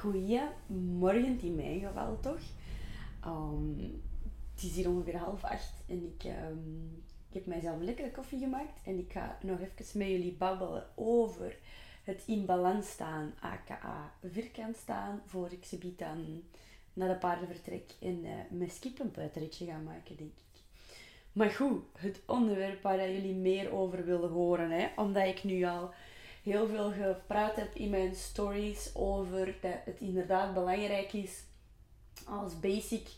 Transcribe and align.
Goedemorgen 0.00 1.40
in 1.40 1.54
mijn 1.54 1.80
geval 1.80 2.20
toch. 2.20 2.40
Um, 3.26 4.02
het 4.54 4.62
is 4.62 4.74
hier 4.74 4.88
ongeveer 4.88 5.16
half 5.16 5.44
acht 5.44 5.72
en 5.86 6.04
ik, 6.04 6.24
ik 7.28 7.34
heb 7.34 7.46
mijzelf 7.46 7.78
een 7.78 7.84
lekkere 7.84 8.10
koffie 8.10 8.38
gemaakt. 8.38 8.80
En 8.84 8.98
ik 8.98 9.12
ga 9.12 9.38
nog 9.42 9.60
even 9.60 9.98
met 9.98 10.08
jullie 10.08 10.32
babbelen 10.32 10.86
over 10.94 11.56
het 12.04 12.22
in 12.26 12.46
balans 12.46 12.90
staan, 12.90 13.34
aka 13.40 14.12
vierkant 14.22 14.76
staan, 14.76 15.22
voor 15.26 15.52
ik 15.52 15.64
ze 15.64 15.78
bied 15.78 15.98
dan 15.98 16.42
naar 16.92 17.08
de 17.08 17.16
paardenvertrek 17.18 17.94
en 18.00 18.24
uh, 18.24 18.30
mijn 18.50 18.70
skip 18.70 18.98
een 18.98 19.12
buitenritje 19.12 19.66
ga 19.66 19.78
maken, 19.78 20.16
denk 20.16 20.30
ik. 20.30 20.62
Maar 21.32 21.50
goed, 21.50 21.82
het 21.98 22.20
onderwerp 22.26 22.82
waar 22.82 23.12
jullie 23.12 23.34
meer 23.34 23.72
over 23.72 24.04
willen 24.04 24.30
horen, 24.30 24.70
hè, 24.70 24.88
omdat 24.96 25.26
ik 25.26 25.44
nu 25.44 25.64
al 25.64 25.90
heel 26.48 26.66
veel 26.66 26.92
gepraat 26.92 27.56
heb 27.56 27.74
in 27.74 27.90
mijn 27.90 28.14
stories 28.14 28.90
over 28.94 29.54
dat 29.60 29.78
het 29.84 30.00
inderdaad 30.00 30.54
belangrijk 30.54 31.12
is 31.12 31.42
als 32.26 32.60
basic 32.60 33.08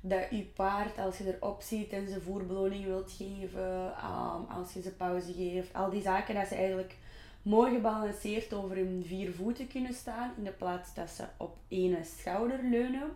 dat 0.00 0.26
je 0.30 0.42
paard, 0.42 0.98
als 0.98 1.18
je 1.18 1.36
erop 1.36 1.62
ziet 1.62 1.92
en 1.92 2.08
ze 2.08 2.20
voerbeloning 2.20 2.84
wilt 2.84 3.12
geven, 3.12 3.86
um, 3.86 4.44
als 4.56 4.72
je 4.72 4.82
ze 4.82 4.92
pauze 4.92 5.32
geeft, 5.32 5.74
al 5.74 5.90
die 5.90 6.02
zaken, 6.02 6.34
dat 6.34 6.46
ze 6.46 6.54
eigenlijk 6.54 6.96
mooi 7.42 7.74
gebalanceerd 7.74 8.52
over 8.52 8.76
hun 8.76 9.02
vier 9.06 9.32
voeten 9.32 9.68
kunnen 9.68 9.94
staan, 9.94 10.32
in 10.36 10.44
de 10.44 10.50
plaats 10.50 10.94
dat 10.94 11.10
ze 11.10 11.24
op 11.36 11.56
één 11.68 12.04
schouder 12.04 12.60
leunen. 12.62 13.10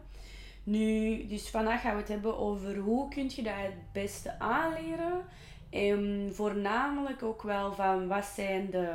Nu, 0.65 1.27
dus 1.27 1.49
vandaag 1.49 1.81
gaan 1.81 1.95
we 1.95 2.01
het 2.01 2.09
hebben 2.09 2.39
over 2.39 2.77
hoe 2.77 3.09
kun 3.09 3.31
je 3.35 3.43
dat 3.43 3.55
het 3.57 3.93
beste 3.93 4.39
aanleren. 4.39 5.25
En 5.71 6.31
voornamelijk 6.33 7.23
ook 7.23 7.43
wel 7.43 7.75
van 7.75 8.09
wat 8.09 8.25
zijn 8.25 8.71
de 8.71 8.95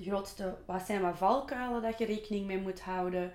grootste, 0.00 0.56
wat 0.66 0.86
zijn 0.86 1.02
wat 1.02 1.16
valkuilen 1.16 1.82
dat 1.82 1.98
je 1.98 2.04
rekening 2.04 2.46
mee 2.46 2.58
moet 2.58 2.80
houden. 2.80 3.32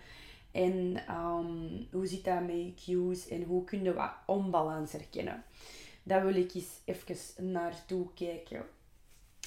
En 0.52 1.04
um, 1.10 1.88
hoe 1.92 2.08
zit 2.08 2.24
dat 2.24 2.46
met 2.46 2.84
cues 2.86 3.28
en 3.28 3.44
hoe 3.44 3.64
kun 3.64 3.84
je 3.84 3.94
wat 3.94 4.12
onbalans 4.26 4.92
herkennen. 4.92 5.44
Daar 6.04 6.26
wil 6.26 6.36
ik 6.36 6.54
eens 6.54 6.80
even 6.86 7.52
naartoe 7.52 8.08
kijken. 8.14 8.66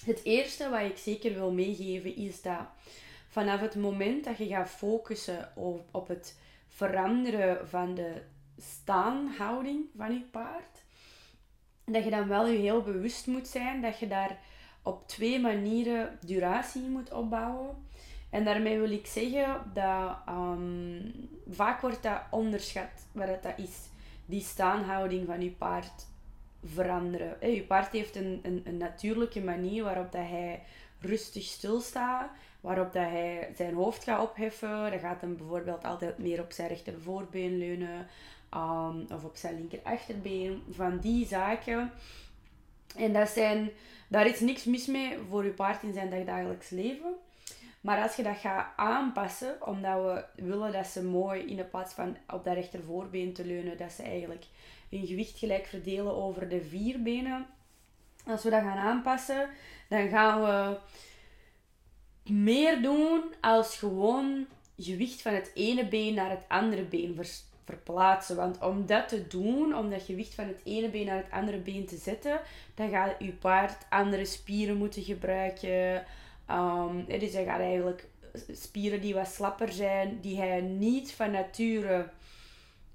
Het 0.05 0.21
eerste 0.25 0.69
wat 0.69 0.81
ik 0.81 0.97
zeker 0.97 1.34
wil 1.34 1.53
meegeven 1.53 2.17
is 2.17 2.43
dat 2.43 2.67
vanaf 3.28 3.61
het 3.61 3.75
moment 3.75 4.25
dat 4.25 4.39
je 4.39 4.47
gaat 4.47 4.71
focussen 4.71 5.53
op, 5.55 5.89
op 5.91 6.09
het 6.09 6.39
veranderen 6.69 7.69
van 7.69 7.95
de 7.95 8.23
staanhouding 8.59 9.84
van 9.97 10.12
je 10.12 10.21
paard, 10.21 10.83
dat 11.84 12.05
je 12.05 12.11
dan 12.11 12.28
wel 12.28 12.47
je 12.47 12.59
heel 12.59 12.83
bewust 12.83 13.27
moet 13.27 13.49
zijn 13.49 13.83
dat 13.83 13.99
je 13.99 14.06
daar 14.06 14.39
op 14.85 15.09
twee 15.09 15.41
manieren 15.41 16.19
duratie 16.21 16.83
moet 16.83 17.13
opbouwen. 17.13 17.77
En 18.31 18.45
daarmee 18.45 18.79
wil 18.79 18.91
ik 18.91 19.07
zeggen 19.07 19.71
dat 19.75 20.17
um, 20.29 21.13
vaak 21.51 21.81
wordt 21.81 22.03
dat 22.03 22.21
onderschat 22.31 23.07
wat 23.12 23.43
dat 23.43 23.59
is. 23.59 23.89
Die 24.27 24.41
staanhouding 24.41 25.27
van 25.27 25.43
je 25.43 25.51
paard 25.51 26.07
veranderen. 26.65 27.53
Je 27.55 27.62
paard 27.62 27.93
heeft 27.93 28.17
een, 28.17 28.41
een, 28.43 28.62
een 28.65 28.77
natuurlijke 28.77 29.41
manier 29.41 29.85
waarop 29.85 30.12
dat 30.12 30.27
hij 30.29 30.62
rustig 31.01 31.43
stilstaat, 31.43 32.31
waarop 32.61 32.93
dat 32.93 33.03
hij 33.03 33.53
zijn 33.57 33.75
hoofd 33.75 34.05
gaat 34.05 34.23
opheffen. 34.23 34.91
Dan 34.91 34.99
gaat 34.99 35.21
hem 35.21 35.37
bijvoorbeeld 35.37 35.85
altijd 35.85 36.19
meer 36.19 36.41
op 36.41 36.53
zijn 36.53 36.69
rechter 36.69 37.01
voorbeen 37.01 37.59
leunen 37.59 38.07
um, 38.55 39.07
of 39.12 39.25
op 39.25 39.37
zijn 39.37 39.55
linker 39.55 39.81
achterbeen. 39.83 40.62
Van 40.71 40.99
die 40.99 41.27
zaken. 41.27 41.91
En 42.97 43.12
dat 43.12 43.29
zijn, 43.29 43.71
daar 44.15 44.27
is 44.27 44.41
niks 44.41 44.65
mis 44.65 44.87
mee 44.87 45.19
voor 45.29 45.45
je 45.45 45.51
paard 45.51 45.83
in 45.83 45.93
zijn 45.93 46.11
dagdagelijks 46.11 46.70
leven. 46.70 47.15
Maar 47.81 48.03
als 48.03 48.17
je 48.17 48.23
dat 48.23 48.37
gaat 48.37 48.67
aanpassen, 48.77 49.67
omdat 49.67 50.03
we 50.03 50.43
willen 50.45 50.73
dat 50.73 50.87
ze 50.87 51.03
mooi 51.03 51.41
in 51.41 51.56
de 51.56 51.65
plaats 51.65 51.95
van 51.95 52.17
op 52.33 52.45
dat 52.45 52.55
rechter 52.55 52.83
voorbeen 52.83 53.33
te 53.33 53.45
leunen, 53.45 53.79
dat 53.79 53.93
ze 53.93 54.03
eigenlijk 54.03 54.45
hun 54.91 55.06
gewicht 55.06 55.39
gelijk 55.39 55.67
verdelen 55.67 56.15
over 56.15 56.48
de 56.48 56.62
vier 56.62 57.03
benen. 57.03 57.47
Als 58.27 58.43
we 58.43 58.50
dat 58.50 58.61
gaan 58.61 58.78
aanpassen, 58.78 59.49
dan 59.88 60.09
gaan 60.09 60.43
we 60.43 60.78
meer 62.33 62.83
doen 62.83 63.22
als 63.41 63.78
gewoon 63.78 64.47
gewicht 64.77 65.22
van 65.22 65.34
het 65.34 65.50
ene 65.55 65.88
been 65.88 66.15
naar 66.15 66.31
het 66.31 66.44
andere 66.49 66.83
been 66.83 67.15
verplaatsen. 67.64 68.36
Want 68.36 68.62
om 68.62 68.86
dat 68.86 69.08
te 69.08 69.26
doen, 69.26 69.76
om 69.76 69.91
dat 69.91 70.02
gewicht 70.02 70.34
van 70.34 70.47
het 70.47 70.60
ene 70.64 70.88
been 70.88 71.06
naar 71.06 71.16
het 71.16 71.30
andere 71.30 71.58
been 71.58 71.86
te 71.86 71.97
zetten, 71.97 72.41
dan 72.75 72.91
gaat 72.91 73.14
je 73.19 73.32
paard 73.32 73.86
andere 73.88 74.25
spieren 74.25 74.76
moeten 74.76 75.02
gebruiken. 75.02 76.04
Um, 76.50 77.04
dus 77.04 77.32
hij 77.32 77.44
gaat 77.44 77.60
eigenlijk 77.60 78.08
spieren 78.52 79.00
die 79.00 79.14
wat 79.14 79.28
slapper 79.28 79.72
zijn, 79.72 80.19
die 80.20 80.38
hij 80.38 80.60
niet 80.60 81.12
van 81.12 81.30
nature 81.30 82.08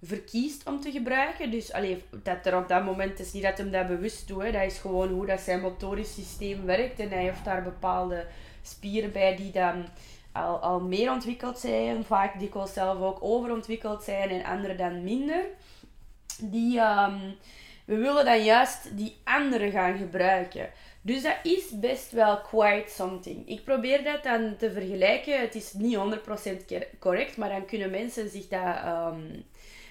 verkiest 0.03 0.68
om 0.68 0.81
te 0.81 0.91
gebruiken. 0.91 1.51
Dus 1.51 1.74
allee, 1.74 2.03
dat 2.24 2.46
er 2.46 2.57
op 2.57 2.68
dat 2.68 2.86
moment 2.86 3.19
is 3.19 3.34
niet 3.34 3.44
dat 3.44 3.57
hem 3.57 3.72
dat 3.72 3.88
bewust 3.88 4.28
doet. 4.28 4.53
Dat 4.53 4.63
is 4.63 4.78
gewoon 4.78 5.09
hoe 5.09 5.25
dat 5.25 5.40
zijn 5.40 5.62
motorisch 5.62 6.13
systeem 6.13 6.66
werkt. 6.66 7.00
En 7.00 7.09
hij 7.09 7.24
heeft 7.24 7.46
daar 7.46 7.63
bepaalde 7.63 8.25
spieren 8.62 9.12
bij 9.12 9.36
die 9.36 9.51
dan 9.51 9.86
al, 10.32 10.58
al 10.58 10.80
meer 10.80 11.12
ontwikkeld 11.12 11.60
zijn. 11.60 12.04
Vaak 12.04 12.40
dikwijls 12.40 12.74
zelf 12.74 13.02
ook 13.02 13.18
overontwikkeld 13.22 14.04
zijn 14.04 14.30
en 14.30 14.44
andere 14.44 14.76
dan 14.76 15.04
minder. 15.04 15.46
Die, 16.42 16.80
um, 16.80 17.38
we 17.86 17.96
willen 17.96 18.26
dan 18.26 18.44
juist 18.44 18.98
die 18.98 19.18
andere 19.24 19.72
gaan 19.72 19.98
gebruiken. 19.98 20.70
Dus 21.02 21.22
dat 21.22 21.36
is 21.44 21.80
best 21.80 22.12
wel 22.12 22.42
quite 22.42 22.92
something. 22.92 23.48
Ik 23.48 23.64
probeer 23.64 24.04
dat 24.04 24.24
dan 24.24 24.56
te 24.58 24.72
vergelijken. 24.72 25.40
Het 25.40 25.56
is 25.56 25.74
niet 25.74 25.98
100% 25.98 27.00
correct, 27.00 27.38
maar 27.38 27.50
dan 27.50 27.66
kunnen 27.66 27.92
mensen 27.92 28.30
zich 28.30 28.48
dat 28.48 28.76
um, 28.86 29.44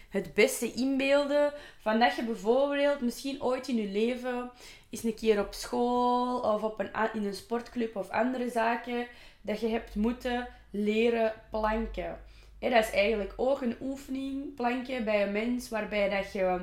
het 0.09 0.35
beste 0.35 0.73
inbeelden. 0.73 1.53
Van 1.81 1.99
dat 1.99 2.17
je 2.17 2.25
bijvoorbeeld 2.25 3.01
misschien 3.01 3.43
ooit 3.43 3.69
in 3.69 3.77
je 3.77 3.89
leven 3.89 4.51
eens 4.91 5.05
een 5.05 5.15
keer 5.15 5.41
op 5.41 5.53
school 5.53 6.41
of 6.41 6.63
op 6.63 6.81
een, 6.81 6.91
in 7.13 7.25
een 7.25 7.35
sportclub 7.35 7.97
of 7.97 8.09
andere 8.09 8.51
zaken 8.51 9.07
dat 9.41 9.61
je 9.61 9.69
hebt 9.69 9.95
moeten 9.95 10.49
leren 10.71 11.33
planken. 11.51 12.21
dat 12.59 12.73
is 12.73 12.91
eigenlijk 12.91 13.33
ook 13.37 13.61
een 13.61 13.77
oefening, 13.81 14.55
planken 14.55 15.05
bij 15.05 15.23
een 15.23 15.33
mens, 15.33 15.69
waarbij 15.69 16.09
dat 16.09 16.33
je 16.33 16.61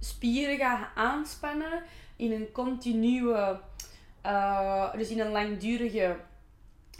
spieren 0.00 0.56
gaat 0.56 0.88
aanspannen 0.94 1.82
in 2.16 2.32
een 2.32 2.52
continue, 2.52 3.58
uh, 4.26 4.94
dus 4.94 5.08
in 5.08 5.20
een 5.20 5.30
langdurige 5.30 6.16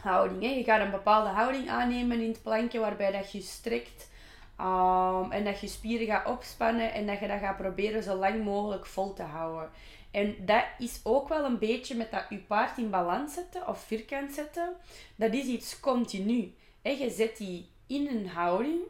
houding. 0.01 0.57
Je 0.57 0.65
gaat 0.65 0.81
een 0.81 0.91
bepaalde 0.91 1.29
houding 1.29 1.69
aannemen 1.69 2.21
in 2.21 2.29
het 2.29 2.43
plankje 2.43 2.79
waarbij 2.79 3.13
dat 3.13 3.33
je 3.33 3.41
strekt 3.41 4.10
um, 4.61 5.33
en 5.33 5.45
dat 5.45 5.61
je 5.61 5.67
spieren 5.67 6.07
gaat 6.07 6.27
opspannen 6.27 6.93
en 6.93 7.07
dat 7.07 7.21
je 7.21 7.27
dat 7.27 7.39
gaat 7.39 7.57
proberen 7.57 8.03
zo 8.03 8.17
lang 8.17 8.45
mogelijk 8.45 8.87
vol 8.87 9.13
te 9.13 9.23
houden. 9.23 9.71
En 10.11 10.37
dat 10.47 10.65
is 10.79 11.01
ook 11.03 11.29
wel 11.29 11.45
een 11.45 11.59
beetje 11.59 11.95
met 11.95 12.11
dat 12.11 12.25
je 12.29 12.39
paard 12.39 12.79
in 12.79 12.91
balans 12.91 13.35
zetten 13.35 13.69
of 13.69 13.81
vierkant 13.85 14.33
zetten. 14.33 14.73
Dat 15.17 15.33
is 15.33 15.45
iets 15.45 15.81
continu. 15.81 16.55
En 16.83 16.99
je 16.99 17.11
zet 17.11 17.37
die 17.37 17.71
in 17.87 18.09
een 18.09 18.29
houding 18.29 18.81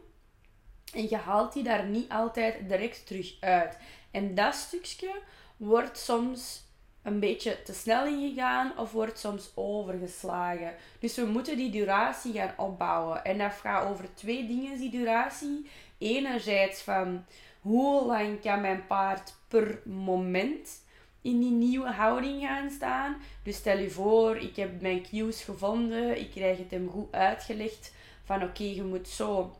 en 0.93 1.09
je 1.09 1.17
haalt 1.17 1.53
die 1.53 1.63
daar 1.63 1.85
niet 1.85 2.09
altijd 2.09 2.69
direct 2.69 3.07
terug 3.07 3.37
uit. 3.39 3.77
En 4.11 4.35
dat 4.35 4.55
stukje 4.55 5.21
wordt 5.57 5.97
soms 5.97 6.63
een 7.03 7.19
beetje 7.19 7.63
te 7.63 7.73
snel 7.73 8.05
ingegaan 8.05 8.77
of 8.77 8.91
wordt 8.91 9.19
soms 9.19 9.51
overgeslagen. 9.55 10.73
Dus 10.99 11.15
we 11.15 11.25
moeten 11.25 11.57
die 11.57 11.71
duratie 11.71 12.33
gaan 12.33 12.53
opbouwen. 12.57 13.23
En 13.23 13.37
dat 13.37 13.53
gaat 13.53 13.89
over 13.89 14.13
twee 14.13 14.47
dingen, 14.47 14.77
die 14.77 14.89
duratie. 14.89 15.69
Enerzijds 15.97 16.81
van 16.81 17.25
hoe 17.61 18.05
lang 18.05 18.41
kan 18.41 18.61
mijn 18.61 18.87
paard 18.87 19.33
per 19.47 19.81
moment 19.85 20.81
in 21.21 21.39
die 21.39 21.51
nieuwe 21.51 21.91
houding 21.91 22.41
gaan 22.41 22.69
staan. 22.69 23.17
Dus 23.43 23.55
stel 23.55 23.77
je 23.77 23.89
voor, 23.89 24.37
ik 24.37 24.55
heb 24.55 24.81
mijn 24.81 25.01
cues 25.01 25.43
gevonden, 25.43 26.19
ik 26.19 26.31
krijg 26.31 26.57
het 26.57 26.71
hem 26.71 26.89
goed 26.89 27.11
uitgelegd 27.11 27.93
van 28.23 28.43
oké, 28.43 28.63
je 28.63 28.83
moet 28.83 29.07
zo 29.07 29.55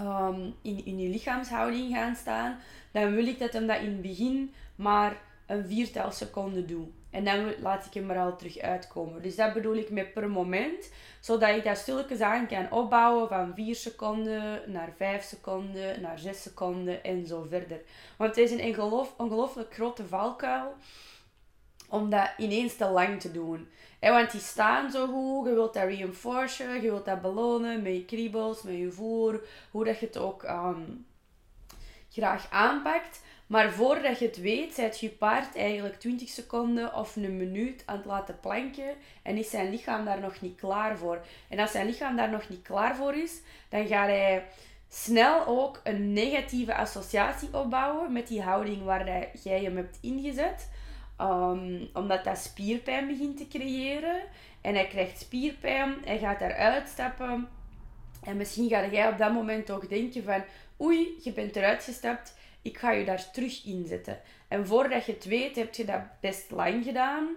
um, 0.00 0.54
in, 0.62 0.84
in 0.84 0.98
je 0.98 1.08
lichaamshouding 1.08 1.94
gaan 1.94 2.16
staan. 2.16 2.58
Dan 2.92 3.14
wil 3.14 3.26
ik 3.26 3.38
dat 3.38 3.52
hem 3.52 3.66
dat 3.66 3.80
in 3.80 3.86
het 3.86 4.02
begin 4.02 4.54
maar 4.74 5.16
een 5.46 5.66
viertal 5.66 6.10
seconden 6.10 6.66
doe. 6.66 6.86
En 7.10 7.24
dan 7.24 7.54
laat 7.60 7.86
ik 7.86 7.94
hem 7.94 8.10
er 8.10 8.18
al 8.18 8.36
terug 8.36 8.58
uitkomen. 8.58 9.22
Dus 9.22 9.36
dat 9.36 9.52
bedoel 9.52 9.74
ik 9.74 9.90
met 9.90 10.12
per 10.12 10.30
moment. 10.30 10.90
Zodat 11.20 11.56
ik 11.56 11.64
dat 11.64 11.76
stilletjes 11.76 12.20
aan 12.20 12.46
kan 12.46 12.70
opbouwen 12.70 13.28
van 13.28 13.52
4 13.54 13.74
seconden 13.74 14.60
naar 14.66 14.92
5 14.96 15.24
seconden, 15.24 16.00
naar 16.00 16.18
6 16.18 16.42
seconden 16.42 17.04
en 17.04 17.26
zo 17.26 17.46
verder. 17.48 17.80
Want 18.16 18.36
het 18.36 18.50
is 18.50 18.50
een 18.50 18.80
ongelooflijk 19.16 19.74
grote 19.74 20.06
valkuil 20.06 20.74
om 21.88 22.10
dat 22.10 22.30
ineens 22.38 22.76
te 22.76 22.88
lang 22.88 23.20
te 23.20 23.32
doen. 23.32 23.68
want 24.00 24.30
die 24.30 24.40
staan 24.40 24.90
zo 24.90 25.06
goed, 25.06 25.48
je 25.48 25.54
wilt 25.54 25.74
dat 25.74 25.84
reinforcen, 25.84 26.74
je 26.74 26.80
wilt 26.80 27.04
dat 27.04 27.22
belonen 27.22 27.82
met 27.82 27.92
je 27.92 28.04
kriebels, 28.04 28.62
met 28.62 28.76
je 28.76 28.92
voer, 28.92 29.40
hoe 29.70 29.84
dat 29.84 29.98
je 29.98 30.06
het 30.06 30.18
ook 30.18 30.42
um, 30.42 31.06
graag 32.10 32.50
aanpakt. 32.50 33.22
Maar 33.46 33.72
voordat 33.72 34.18
je 34.18 34.26
het 34.26 34.40
weet, 34.40 34.74
zet 34.74 35.00
je 35.00 35.08
paard 35.08 35.56
eigenlijk 35.56 36.00
20 36.00 36.28
seconden 36.28 36.94
of 36.94 37.16
een 37.16 37.36
minuut 37.36 37.82
aan 37.86 37.96
het 37.96 38.04
laten 38.04 38.40
planken 38.40 38.94
en 39.22 39.36
is 39.36 39.50
zijn 39.50 39.70
lichaam 39.70 40.04
daar 40.04 40.20
nog 40.20 40.40
niet 40.40 40.56
klaar 40.56 40.98
voor. 40.98 41.20
En 41.48 41.58
als 41.58 41.70
zijn 41.70 41.86
lichaam 41.86 42.16
daar 42.16 42.30
nog 42.30 42.48
niet 42.48 42.62
klaar 42.62 42.96
voor 42.96 43.14
is, 43.14 43.40
dan 43.68 43.86
gaat 43.86 44.08
hij 44.08 44.44
snel 44.88 45.46
ook 45.46 45.80
een 45.84 46.12
negatieve 46.12 46.74
associatie 46.74 47.48
opbouwen 47.52 48.12
met 48.12 48.28
die 48.28 48.42
houding 48.42 48.82
waar 48.82 49.28
jij 49.42 49.62
hem 49.62 49.76
hebt 49.76 49.98
ingezet. 50.00 50.68
Um, 51.20 51.88
omdat 51.92 52.24
dat 52.24 52.38
spierpijn 52.38 53.06
begint 53.06 53.36
te 53.36 53.48
creëren. 53.48 54.22
En 54.60 54.74
hij 54.74 54.86
krijgt 54.86 55.20
spierpijn, 55.20 55.94
hij 56.04 56.18
gaat 56.18 56.38
daaruit 56.38 56.88
stappen. 56.88 57.48
En 58.22 58.36
misschien 58.36 58.68
ga 58.68 58.86
jij 58.86 59.08
op 59.08 59.18
dat 59.18 59.32
moment 59.32 59.70
ook 59.70 59.88
denken 59.88 60.24
van... 60.24 60.44
Oei, 60.80 61.08
je 61.22 61.32
bent 61.32 61.56
eruit 61.56 61.84
gestapt, 61.84 62.34
ik 62.64 62.78
ga 62.78 62.90
je 62.90 63.04
daar 63.04 63.30
terug 63.30 63.64
inzetten. 63.64 64.20
En 64.48 64.66
voordat 64.66 65.06
je 65.06 65.12
het 65.12 65.24
weet, 65.24 65.56
heb 65.56 65.74
je 65.74 65.84
dat 65.84 66.00
best 66.20 66.50
lang 66.50 66.84
gedaan. 66.84 67.28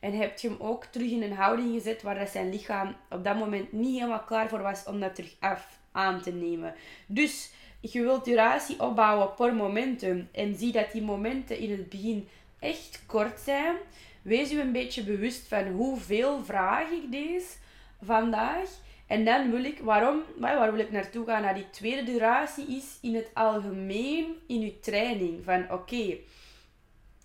En 0.00 0.12
heb 0.12 0.38
je 0.38 0.48
hem 0.48 0.56
ook 0.60 0.84
terug 0.84 1.10
in 1.10 1.22
een 1.22 1.32
houding 1.32 1.72
gezet 1.72 2.02
waar 2.02 2.18
dat 2.18 2.28
zijn 2.28 2.50
lichaam 2.50 2.96
op 3.10 3.24
dat 3.24 3.36
moment 3.36 3.72
niet 3.72 3.94
helemaal 3.94 4.24
klaar 4.24 4.48
voor 4.48 4.62
was 4.62 4.84
om 4.84 5.00
dat 5.00 5.14
terug 5.14 5.36
af 5.40 5.78
aan 5.92 6.22
te 6.22 6.32
nemen. 6.32 6.74
Dus 7.06 7.50
je 7.80 8.02
wilt 8.02 8.24
duratie 8.24 8.80
opbouwen 8.80 9.34
per 9.34 9.54
momentum. 9.54 10.28
En 10.32 10.54
zie 10.54 10.72
dat 10.72 10.92
die 10.92 11.02
momenten 11.02 11.58
in 11.58 11.70
het 11.70 11.88
begin 11.88 12.28
echt 12.58 13.02
kort 13.06 13.40
zijn. 13.40 13.76
Wees 14.22 14.52
u 14.52 14.60
een 14.60 14.72
beetje 14.72 15.04
bewust 15.04 15.48
van 15.48 15.66
hoeveel 15.66 16.44
vraag 16.44 16.90
ik 16.90 17.10
deze 17.10 17.54
vandaag. 18.02 18.68
En 19.12 19.24
dan 19.24 19.50
wil 19.50 19.64
ik, 19.64 19.78
waarom, 19.78 20.22
waar 20.38 20.72
wil 20.72 20.80
ik 20.80 20.90
naartoe 20.90 21.26
gaan? 21.26 21.42
Naar 21.42 21.54
die 21.54 21.70
tweede 21.70 22.02
duratie 22.02 22.76
is 22.76 22.98
in 23.00 23.14
het 23.14 23.30
algemeen 23.34 24.36
in 24.46 24.60
je 24.60 24.80
training. 24.80 25.44
Van 25.44 25.70
oké, 25.70 26.16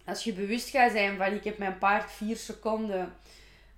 als 0.06 0.24
je 0.24 0.34
bewust 0.34 0.70
gaat 0.70 0.92
zijn 0.92 1.18
van 1.18 1.34
ik 1.34 1.44
heb 1.44 1.58
mijn 1.58 1.78
paard 1.78 2.12
vier 2.12 2.36
seconden 2.36 3.14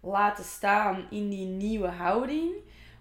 laten 0.01 0.43
staan 0.43 1.07
in 1.09 1.29
die 1.29 1.45
nieuwe 1.45 1.87
houding. 1.87 2.51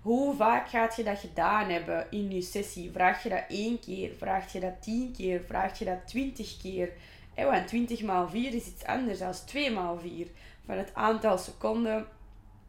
Hoe 0.03 0.37
vaak 0.37 0.69
gaat 0.69 0.97
je 0.97 1.03
dat 1.03 1.19
gedaan 1.19 1.71
hebben 1.71 2.07
in 2.11 2.31
je 2.31 2.43
sessie? 2.43 2.91
Vraag 2.93 3.23
je 3.23 3.29
dat 3.29 3.45
één 3.49 3.81
keer? 3.81 4.11
Vraag 4.19 4.53
je 4.53 4.61
dat 4.61 4.83
tien 4.83 5.13
keer? 5.17 5.41
Vraag 5.47 5.79
je 5.79 5.85
dat 5.85 6.07
twintig 6.07 6.57
keer? 6.63 6.93
En 7.35 7.47
want 7.47 7.67
20 7.67 8.03
maal 8.03 8.29
4 8.29 8.55
is 8.55 8.67
iets 8.67 8.85
anders 8.85 9.19
dan 9.19 9.33
2 9.47 9.71
maal 9.71 9.99
4. 9.99 10.27
Van 10.67 10.77
het 10.77 10.95
aantal 10.95 11.39
seconden 11.39 12.07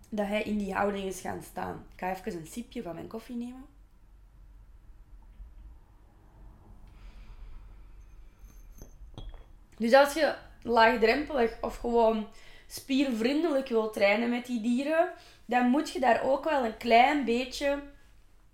dat 0.10 0.28
hij 0.28 0.44
in 0.44 0.58
die 0.58 0.74
houding 0.74 1.06
is 1.06 1.22
gaan 1.22 1.44
staan. 1.44 1.86
Ik 1.94 2.00
ga 2.00 2.12
even 2.12 2.40
een 2.40 2.48
sipje 2.48 2.82
van 2.82 2.96
mijn 2.96 3.08
koffie 3.08 3.36
nemen. 3.36 3.66
Dus 9.78 9.94
als 9.94 10.14
je 10.14 10.36
laagdrempelig 10.62 11.58
of 11.62 11.78
gewoon 11.78 12.28
spiervriendelijk 12.68 13.68
wilt 13.68 13.94
trainen 13.94 14.30
met 14.30 14.46
die 14.46 14.62
dieren, 14.62 15.12
dan 15.46 15.70
moet 15.70 15.90
je 15.92 16.00
daar 16.00 16.24
ook 16.24 16.44
wel 16.44 16.66
een 16.66 16.78
klein 16.78 17.26
beetje 17.26 17.82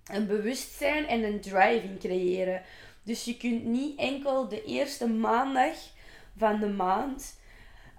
een 0.06 0.28
bewustzijn 0.28 1.08
en 1.08 1.24
een 1.24 1.42
drive 1.42 1.82
in 1.84 1.98
creëren. 2.00 2.62
Dus 3.04 3.24
je 3.24 3.38
kunt 3.38 3.64
niet 3.64 4.00
enkel 4.00 4.48
de 4.48 4.64
eerste 4.64 5.08
maandag 5.08 5.76
van 6.38 6.60
de 6.60 6.70
maand 6.70 7.40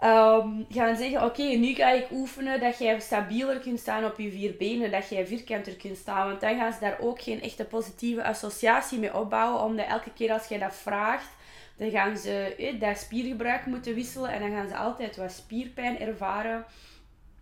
um, 0.03 0.67
gaan 0.71 0.97
zeggen: 0.97 1.25
Oké, 1.25 1.43
nu 1.43 1.75
ga 1.75 1.91
ik 1.91 2.11
oefenen 2.11 2.61
dat 2.61 2.79
jij 2.79 3.01
stabieler 3.01 3.59
kunt 3.59 3.81
staan 3.81 4.05
op 4.05 4.19
je 4.19 4.31
vier 4.31 4.57
benen, 4.57 4.91
dat 4.91 5.09
jij 5.09 5.27
vierkanter 5.27 5.77
kunt 5.77 5.97
staan. 5.97 6.27
Want 6.27 6.41
dan 6.41 6.57
gaan 6.59 6.73
ze 6.73 6.81
daar 6.81 6.99
ook 7.01 7.23
geen 7.23 7.43
echte 7.43 7.65
positieve 7.65 8.25
associatie 8.25 8.99
mee 8.99 9.15
opbouwen, 9.19 9.63
omdat 9.63 9.87
elke 9.87 10.13
keer 10.13 10.33
als 10.33 10.47
jij 10.47 10.59
dat 10.59 10.75
vraagt, 10.75 11.31
dan 11.77 11.91
gaan 11.91 12.17
ze 12.17 12.55
eh, 12.59 12.81
dat 12.81 12.99
spiergebruik 12.99 13.67
moeten 13.67 13.95
wisselen 13.95 14.31
en 14.31 14.41
dan 14.41 14.51
gaan 14.51 14.69
ze 14.69 14.77
altijd 14.77 15.17
wat 15.17 15.33
spierpijn 15.33 15.99
ervaren. 16.01 16.65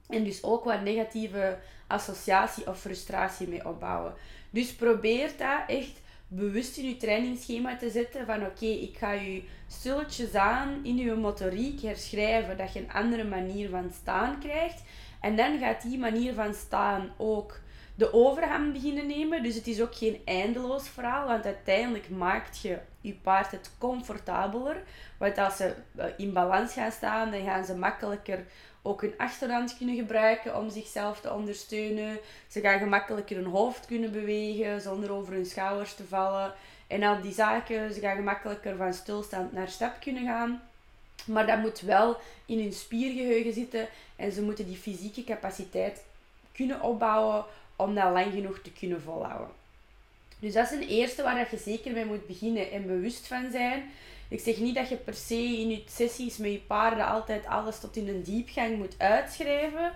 En 0.08 0.24
dus 0.24 0.42
ook 0.42 0.64
wat 0.64 0.82
negatieve 0.82 1.58
associatie 1.86 2.66
of 2.66 2.80
frustratie 2.80 3.48
mee 3.48 3.68
opbouwen. 3.68 4.14
Dus 4.50 4.74
probeer 4.74 5.30
dat 5.36 5.62
echt 5.66 6.00
bewust 6.34 6.76
in 6.76 6.88
je 6.88 6.96
trainingsschema 6.96 7.76
te 7.76 7.90
zetten 7.90 8.26
van 8.26 8.46
oké, 8.46 8.66
ik 8.66 8.96
ga 8.96 9.12
je 9.12 9.42
stilletjes 9.66 10.34
aan 10.34 10.80
in 10.82 10.96
je 10.96 11.14
motoriek 11.14 11.82
herschrijven 11.82 12.56
dat 12.56 12.72
je 12.72 12.80
een 12.80 12.92
andere 12.92 13.24
manier 13.24 13.68
van 13.68 13.90
staan 14.00 14.38
krijgt. 14.38 14.82
En 15.20 15.36
dan 15.36 15.58
gaat 15.58 15.82
die 15.82 15.98
manier 15.98 16.34
van 16.34 16.54
staan 16.54 17.12
ook 17.16 17.60
de 17.94 18.12
overhand 18.12 18.72
beginnen 18.72 19.06
nemen. 19.06 19.42
Dus 19.42 19.54
het 19.54 19.66
is 19.66 19.80
ook 19.80 19.94
geen 19.94 20.20
eindeloos 20.24 20.88
verhaal, 20.88 21.26
want 21.26 21.44
uiteindelijk 21.44 22.08
maakt 22.08 22.60
je 22.60 22.78
je 23.00 23.12
paard 23.12 23.50
het 23.50 23.70
comfortabeler. 23.78 24.82
Want 25.18 25.38
als 25.38 25.56
ze 25.56 25.74
eh, 25.96 26.06
in 26.16 26.32
balans 26.32 26.72
gaan 26.72 26.92
staan, 26.92 27.30
dan 27.30 27.44
gaan 27.44 27.64
ze 27.64 27.76
makkelijker 27.76 28.44
ook 28.82 29.00
hun 29.00 29.14
achterhand 29.16 29.76
kunnen 29.76 29.96
gebruiken 29.96 30.56
om 30.56 30.70
zichzelf 30.70 31.20
te 31.20 31.32
ondersteunen. 31.32 32.18
Ze 32.48 32.60
gaan 32.60 32.78
gemakkelijker 32.78 33.36
hun 33.36 33.44
hoofd 33.44 33.86
kunnen 33.86 34.12
bewegen 34.12 34.80
zonder 34.80 35.12
over 35.12 35.32
hun 35.32 35.46
schouders 35.46 35.94
te 35.94 36.04
vallen. 36.04 36.52
En 36.86 37.02
al 37.02 37.20
die 37.20 37.32
zaken, 37.32 37.94
ze 37.94 38.00
gaan 38.00 38.16
gemakkelijker 38.16 38.76
van 38.76 38.94
stilstand 38.94 39.52
naar 39.52 39.68
stap 39.68 40.00
kunnen 40.00 40.24
gaan. 40.24 40.62
Maar 41.26 41.46
dat 41.46 41.58
moet 41.58 41.80
wel 41.80 42.16
in 42.46 42.58
hun 42.58 42.72
spiergeheugen 42.72 43.52
zitten 43.52 43.88
en 44.16 44.32
ze 44.32 44.42
moeten 44.42 44.66
die 44.66 44.76
fysieke 44.76 45.24
capaciteit 45.24 46.04
kunnen 46.52 46.80
opbouwen 46.80 47.44
om 47.76 47.94
dat 47.94 48.12
lang 48.12 48.32
genoeg 48.32 48.58
te 48.58 48.72
kunnen 48.72 49.02
volhouden. 49.02 49.54
Dus 50.38 50.52
dat 50.52 50.70
is 50.70 50.78
een 50.78 50.88
eerste 50.88 51.22
waar 51.22 51.48
je 51.50 51.56
zeker 51.56 51.92
mee 51.92 52.04
moet 52.04 52.26
beginnen 52.26 52.70
en 52.70 52.86
bewust 52.86 53.26
van 53.26 53.50
zijn. 53.50 53.82
Ik 54.28 54.40
zeg 54.40 54.58
niet 54.58 54.74
dat 54.74 54.88
je 54.88 54.96
per 54.96 55.14
se 55.14 55.42
in 55.58 55.70
je 55.70 55.82
sessies 55.86 56.36
met 56.36 56.52
je 56.52 56.60
paarden 56.60 57.06
altijd 57.06 57.46
alles 57.46 57.80
tot 57.80 57.96
in 57.96 58.08
een 58.08 58.22
diepgang 58.22 58.76
moet 58.76 58.94
uitschrijven. 58.98 59.92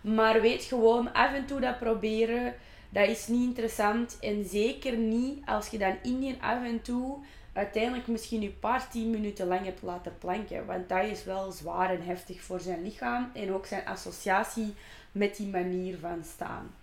Maar 0.00 0.40
weet 0.40 0.64
gewoon, 0.64 1.12
af 1.12 1.32
en 1.32 1.46
toe 1.46 1.60
dat 1.60 1.78
proberen, 1.78 2.54
dat 2.88 3.08
is 3.08 3.26
niet 3.26 3.48
interessant. 3.48 4.18
En 4.20 4.44
zeker 4.48 4.96
niet 4.96 5.42
als 5.46 5.68
je 5.68 5.78
dan 5.78 5.96
in 6.02 6.22
je 6.22 6.34
af 6.40 6.64
en 6.64 6.82
toe 6.82 7.18
uiteindelijk 7.52 8.06
misschien 8.06 8.40
je 8.40 8.50
paard 8.50 8.90
10 8.90 9.10
minuten 9.10 9.46
lang 9.46 9.64
hebt 9.64 9.82
laten 9.82 10.18
planken. 10.18 10.66
Want 10.66 10.88
dat 10.88 11.04
is 11.04 11.24
wel 11.24 11.52
zwaar 11.52 11.90
en 11.90 12.02
heftig 12.02 12.40
voor 12.40 12.60
zijn 12.60 12.82
lichaam 12.82 13.30
en 13.34 13.52
ook 13.52 13.66
zijn 13.66 13.86
associatie 13.86 14.74
met 15.12 15.36
die 15.36 15.46
manier 15.46 15.98
van 15.98 16.24
staan. 16.24 16.74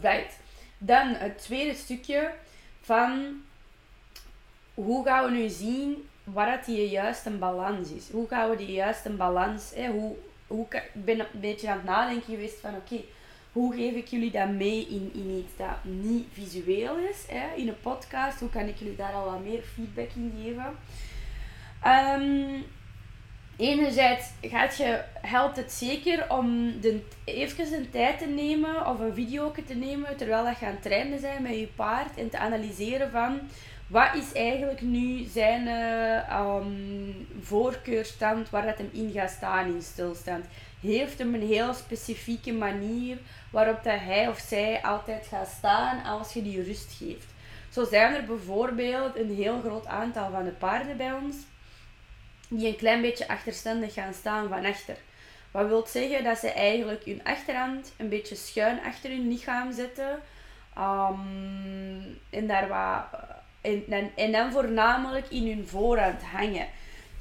Right. 0.00 0.38
Dan 0.78 1.08
het 1.08 1.38
tweede 1.38 1.74
stukje 1.74 2.34
van 2.80 3.40
hoe 4.74 5.04
gaan 5.04 5.24
we 5.24 5.30
nu 5.30 5.48
zien 5.48 6.08
wat 6.24 6.64
die 6.64 6.88
juiste 6.88 7.30
balans 7.30 7.90
is. 7.90 8.10
Hoe 8.10 8.28
gaan 8.28 8.50
we 8.50 8.56
die 8.56 8.72
juiste 8.72 9.10
balans, 9.10 9.72
hè, 9.74 9.90
hoe, 9.90 10.14
hoe, 10.46 10.66
ik 10.70 10.90
ben 10.92 11.20
een 11.20 11.40
beetje 11.40 11.70
aan 11.70 11.76
het 11.76 11.86
nadenken 11.86 12.34
geweest 12.34 12.60
van 12.60 12.74
oké, 12.74 13.00
hoe 13.52 13.74
geef 13.74 13.94
ik 13.94 14.06
jullie 14.06 14.30
dat 14.30 14.48
mee 14.48 14.86
in, 14.88 15.10
in 15.14 15.30
iets 15.30 15.56
dat 15.56 15.84
niet 15.84 16.26
visueel 16.32 16.96
is, 16.96 17.24
hè, 17.28 17.54
in 17.56 17.68
een 17.68 17.80
podcast, 17.80 18.40
hoe 18.40 18.50
kan 18.50 18.66
ik 18.66 18.78
jullie 18.78 18.96
daar 18.96 19.12
al 19.12 19.30
wat 19.30 19.44
meer 19.44 19.62
feedback 19.62 20.10
in 20.14 20.32
geven. 20.42 20.76
Um, 21.84 22.64
enerzijds 23.56 24.30
gaat 24.42 24.76
je, 24.76 25.00
helpt 25.20 25.56
het 25.56 25.72
zeker 25.72 26.30
om 26.30 26.80
de, 26.80 27.00
even 27.24 27.74
een 27.74 27.90
tijd 27.90 28.18
te 28.18 28.26
nemen 28.26 28.86
of 28.86 29.00
een 29.00 29.14
video 29.14 29.52
te 29.66 29.74
nemen 29.74 30.16
terwijl 30.16 30.44
je 30.44 30.66
aan 30.66 30.72
het 30.72 30.82
trainen 30.82 31.18
zijn 31.18 31.42
met 31.42 31.54
je 31.54 31.68
paard 31.76 32.16
en 32.18 32.30
te 32.30 32.38
analyseren 32.38 33.10
van 33.10 33.40
wat 33.86 34.14
is 34.14 34.32
eigenlijk 34.32 34.80
nu 34.80 35.24
zijn 35.24 35.66
uh, 35.66 36.66
voorkeurstand 37.40 38.50
waar 38.50 38.66
het 38.66 38.78
hem 38.78 38.90
in 38.92 39.10
gaat 39.12 39.30
staan 39.30 39.66
in 39.74 39.82
stilstand. 39.82 40.44
Heeft 40.80 41.18
hem 41.18 41.34
een 41.34 41.46
heel 41.46 41.74
specifieke 41.74 42.52
manier 42.52 43.18
waarop 43.50 43.84
dat 43.84 44.00
hij 44.00 44.28
of 44.28 44.38
zij 44.38 44.82
altijd 44.82 45.26
gaat 45.26 45.48
staan 45.48 46.04
als 46.04 46.32
je 46.32 46.42
die 46.42 46.62
rust 46.62 46.96
geeft. 46.98 47.26
Zo 47.70 47.84
zijn 47.84 48.14
er 48.14 48.24
bijvoorbeeld 48.24 49.16
een 49.16 49.34
heel 49.34 49.60
groot 49.60 49.86
aantal 49.86 50.30
van 50.30 50.44
de 50.44 50.50
paarden 50.50 50.96
bij 50.96 51.12
ons 51.12 51.36
die 52.48 52.66
een 52.68 52.76
klein 52.76 53.00
beetje 53.00 53.28
achterstandig 53.28 53.94
gaan 53.94 54.14
staan 54.14 54.48
van 54.48 54.64
achter. 54.64 54.96
Wat 55.50 55.66
wil 55.66 55.86
zeggen 55.86 56.24
dat 56.24 56.38
ze 56.38 56.50
eigenlijk 56.50 57.04
hun 57.04 57.24
achterhand 57.24 57.92
een 57.96 58.08
beetje 58.08 58.34
schuin 58.34 58.80
achter 58.86 59.10
hun 59.10 59.28
lichaam 59.28 59.72
zetten. 59.72 60.20
Um, 60.78 62.18
en, 62.30 62.46
daar 62.46 62.68
wat, 62.68 63.20
en, 63.60 63.84
en, 63.88 64.10
en 64.16 64.32
dan 64.32 64.52
voornamelijk 64.52 65.26
in 65.28 65.46
hun 65.46 65.66
voorhand 65.68 66.22
hangen. 66.22 66.66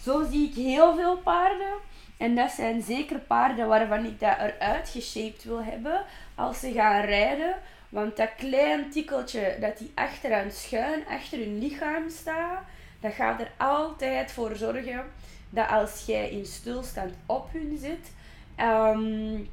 Zo 0.02 0.26
zie 0.32 0.50
ik 0.50 0.56
heel 0.56 0.96
veel 0.96 1.18
paarden. 1.18 1.74
En 2.18 2.36
dat 2.36 2.52
zijn 2.52 2.82
zeker 2.82 3.20
paarden 3.20 3.68
waarvan 3.68 4.06
ik 4.06 4.20
dat 4.20 4.38
eruit 4.40 4.90
geshaped 4.90 5.44
wil 5.44 5.64
hebben 5.64 6.06
als 6.36 6.60
ze 6.60 6.72
gaan 6.72 7.02
rijden. 7.02 7.56
Want 7.90 8.18
dat 8.18 8.30
klein 8.38 8.90
tikkeltje 8.90 9.58
dat 9.60 9.78
die 9.78 9.92
achterhand 9.96 10.54
schuin 10.54 11.04
achter 11.08 11.38
hun 11.38 11.60
lichaam 11.60 12.10
staat, 12.10 12.64
dat 13.06 13.14
gaat 13.14 13.40
er 13.40 13.52
altijd 13.58 14.32
voor 14.32 14.56
zorgen 14.56 15.04
dat 15.50 15.70
als 15.70 16.06
jij 16.06 16.30
in 16.30 16.46
stilstand 16.46 17.14
op 17.26 17.52
hun 17.52 17.78
zit, 17.78 18.12
um, 18.60 19.50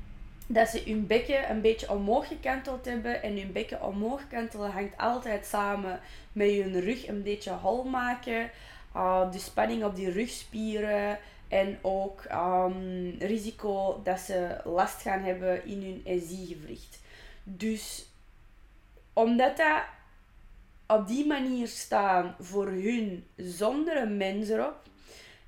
dat 0.46 0.68
ze 0.68 0.82
hun 0.86 1.06
bekken 1.06 1.50
een 1.50 1.60
beetje 1.60 1.90
omhoog 1.90 2.28
gekanteld 2.28 2.84
hebben. 2.84 3.22
En 3.22 3.36
hun 3.36 3.52
bekken 3.52 3.82
omhoog 3.82 4.28
kantelen 4.28 4.70
hangt 4.70 4.96
altijd 4.96 5.46
samen 5.46 6.00
met 6.32 6.50
hun 6.50 6.80
rug 6.80 7.08
een 7.08 7.22
beetje 7.22 7.50
hol 7.50 7.84
maken. 7.84 8.50
Uh, 8.96 9.32
de 9.32 9.38
spanning 9.38 9.84
op 9.84 9.96
die 9.96 10.10
rugspieren. 10.10 11.18
En 11.48 11.78
ook 11.82 12.24
um, 12.32 13.14
risico 13.18 14.00
dat 14.04 14.20
ze 14.20 14.56
last 14.64 15.02
gaan 15.02 15.22
hebben 15.22 15.66
in 15.66 15.82
hun 15.82 16.20
SI-gewricht. 16.20 17.00
Dus 17.42 18.06
omdat 19.12 19.56
dat 19.56 19.82
op 20.86 21.06
die 21.06 21.26
manier 21.26 21.68
staan 21.68 22.36
voor 22.40 22.66
hun 22.66 23.26
zonder 23.36 23.96
een 23.96 24.16
mens 24.16 24.48
erop, 24.48 24.80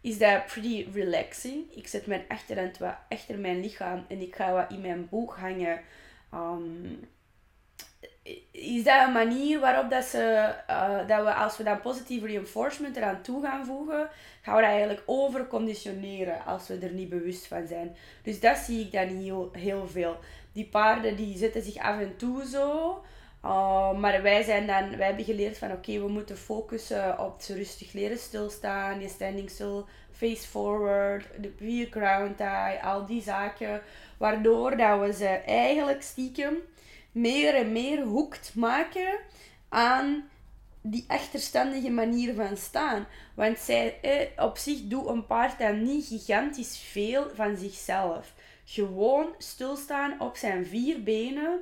is 0.00 0.18
dat 0.18 0.46
pretty 0.46 0.86
relaxing. 0.92 1.74
Ik 1.74 1.86
zet 1.88 2.06
mijn 2.06 2.24
achterhand 2.28 2.78
wat 2.78 2.96
achter 3.08 3.38
mijn 3.38 3.60
lichaam 3.60 4.04
en 4.08 4.20
ik 4.20 4.34
ga 4.34 4.52
wat 4.52 4.70
in 4.70 4.80
mijn 4.80 5.08
boek 5.08 5.36
hangen. 5.36 5.80
Um, 6.34 7.00
is 8.50 8.84
dat 8.84 9.06
een 9.06 9.12
manier 9.12 9.60
waarop 9.60 9.90
dat, 9.90 10.04
ze, 10.04 10.54
uh, 10.70 11.08
dat 11.08 11.24
we, 11.24 11.34
als 11.34 11.56
we 11.56 11.62
dan 11.64 11.80
positieve 11.80 12.26
reinforcement 12.26 12.96
eraan 12.96 13.22
toe 13.22 13.42
gaan 13.42 13.66
voegen, 13.66 14.08
gaan 14.42 14.56
we 14.56 14.60
dat 14.60 14.70
eigenlijk 14.70 15.02
overconditioneren 15.06 16.44
als 16.44 16.68
we 16.68 16.78
er 16.78 16.92
niet 16.92 17.08
bewust 17.08 17.46
van 17.46 17.66
zijn. 17.66 17.96
Dus 18.22 18.40
dat 18.40 18.56
zie 18.56 18.84
ik 18.84 18.92
dan 18.92 19.06
heel, 19.06 19.50
heel 19.52 19.88
veel. 19.88 20.18
Die 20.52 20.66
paarden 20.66 21.16
die 21.16 21.38
zetten 21.38 21.62
zich 21.62 21.76
af 21.76 22.00
en 22.00 22.16
toe 22.16 22.46
zo, 22.46 23.02
uh, 23.44 23.92
maar 23.92 24.22
wij, 24.22 24.42
zijn 24.42 24.66
dan, 24.66 24.96
wij 24.96 25.06
hebben 25.06 25.24
geleerd 25.24 25.58
van 25.58 25.72
oké, 25.72 25.98
we 25.98 26.08
moeten 26.08 26.36
focussen 26.36 27.18
op 27.18 27.36
het 27.36 27.48
rustig 27.48 27.92
leren 27.92 28.18
stilstaan, 28.18 29.00
je 29.00 29.08
standing 29.08 29.50
still, 29.50 29.82
face 30.12 30.48
forward, 30.48 31.26
de 31.40 31.48
pure 31.48 31.90
ground 31.90 32.36
tie, 32.36 32.82
al 32.82 33.06
die 33.06 33.22
zaken. 33.22 33.82
Waardoor 34.18 34.76
dat 34.76 35.00
we 35.00 35.12
ze 35.12 35.26
eigenlijk 35.46 36.02
stiekem 36.02 36.56
meer 37.12 37.54
en 37.54 37.72
meer 37.72 38.02
hoekt 38.02 38.54
maken 38.54 39.18
aan 39.68 40.28
die 40.82 41.04
achterstandige 41.08 41.90
manier 41.90 42.34
van 42.34 42.56
staan. 42.56 43.06
Want 43.34 43.58
zij 43.58 44.00
eh, 44.00 44.44
op 44.44 44.56
zich 44.56 44.80
doet 44.82 45.06
een 45.06 45.26
paard 45.26 45.58
dan 45.58 45.82
niet 45.82 46.06
gigantisch 46.06 46.78
veel 46.78 47.30
van 47.34 47.56
zichzelf. 47.56 48.34
Gewoon 48.64 49.34
stilstaan 49.38 50.20
op 50.20 50.36
zijn 50.36 50.66
vier 50.66 51.02
benen 51.02 51.60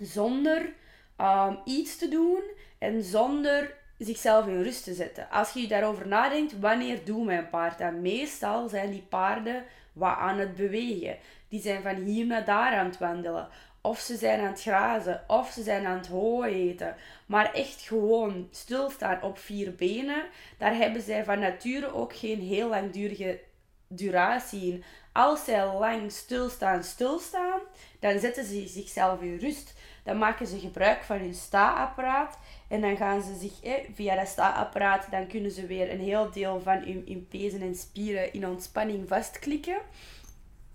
zonder 0.00 0.72
um, 1.20 1.58
iets 1.64 1.96
te 1.96 2.08
doen 2.08 2.42
en 2.78 3.02
zonder 3.02 3.74
zichzelf 3.98 4.46
in 4.46 4.62
rust 4.62 4.84
te 4.84 4.94
zetten. 4.94 5.30
Als 5.30 5.52
je 5.52 5.66
daarover 5.66 6.06
nadenkt, 6.06 6.58
wanneer 6.58 7.04
doet 7.04 7.24
mijn 7.24 7.48
paard 7.50 7.78
dat? 7.78 7.92
Meestal 7.92 8.68
zijn 8.68 8.90
die 8.90 9.06
paarden 9.08 9.64
wat 9.92 10.16
aan 10.16 10.38
het 10.38 10.56
bewegen. 10.56 11.16
Die 11.48 11.60
zijn 11.60 11.82
van 11.82 11.94
hier 11.94 12.26
naar 12.26 12.44
daar 12.44 12.74
aan 12.74 12.86
het 12.86 12.98
wandelen. 12.98 13.48
Of 13.82 13.98
ze 13.98 14.16
zijn 14.16 14.40
aan 14.40 14.46
het 14.46 14.60
grazen, 14.60 15.24
of 15.26 15.50
ze 15.50 15.62
zijn 15.62 15.86
aan 15.86 15.96
het 15.96 16.06
hooi 16.06 16.70
eten. 16.70 16.96
Maar 17.26 17.52
echt 17.52 17.80
gewoon 17.80 18.48
stilstaan 18.50 19.22
op 19.22 19.38
vier 19.38 19.74
benen, 19.74 20.24
daar 20.58 20.74
hebben 20.74 21.02
zij 21.02 21.24
van 21.24 21.38
nature 21.38 21.94
ook 21.94 22.16
geen 22.16 22.40
heel 22.40 22.68
langdurige 22.68 23.40
duratie 23.88 24.72
in. 24.72 24.84
Als 25.12 25.44
zij 25.44 25.66
lang 25.66 26.12
stilstaan, 26.12 26.84
stilstaan, 26.84 27.60
dan 28.00 28.18
zetten 28.18 28.44
ze 28.44 28.66
zichzelf 28.66 29.20
in 29.20 29.38
rust. 29.38 29.74
Dan 30.04 30.18
maken 30.18 30.46
ze 30.46 30.58
gebruik 30.58 31.02
van 31.02 31.18
hun 31.18 31.34
sta-apparaat. 31.34 32.38
En 32.68 32.80
dan 32.80 32.96
gaan 32.96 33.22
ze 33.22 33.34
zich 33.34 33.62
eh, 33.62 33.72
via 33.94 34.14
dat 34.14 34.28
sta-apparaat, 34.28 35.06
dan 35.10 35.26
kunnen 35.26 35.50
ze 35.50 35.66
weer 35.66 35.92
een 35.92 36.00
heel 36.00 36.30
deel 36.30 36.60
van 36.60 36.78
hun, 36.78 37.04
hun 37.06 37.26
pezen 37.28 37.62
en 37.62 37.74
spieren 37.74 38.32
in 38.32 38.48
ontspanning 38.48 39.08
vastklikken. 39.08 39.78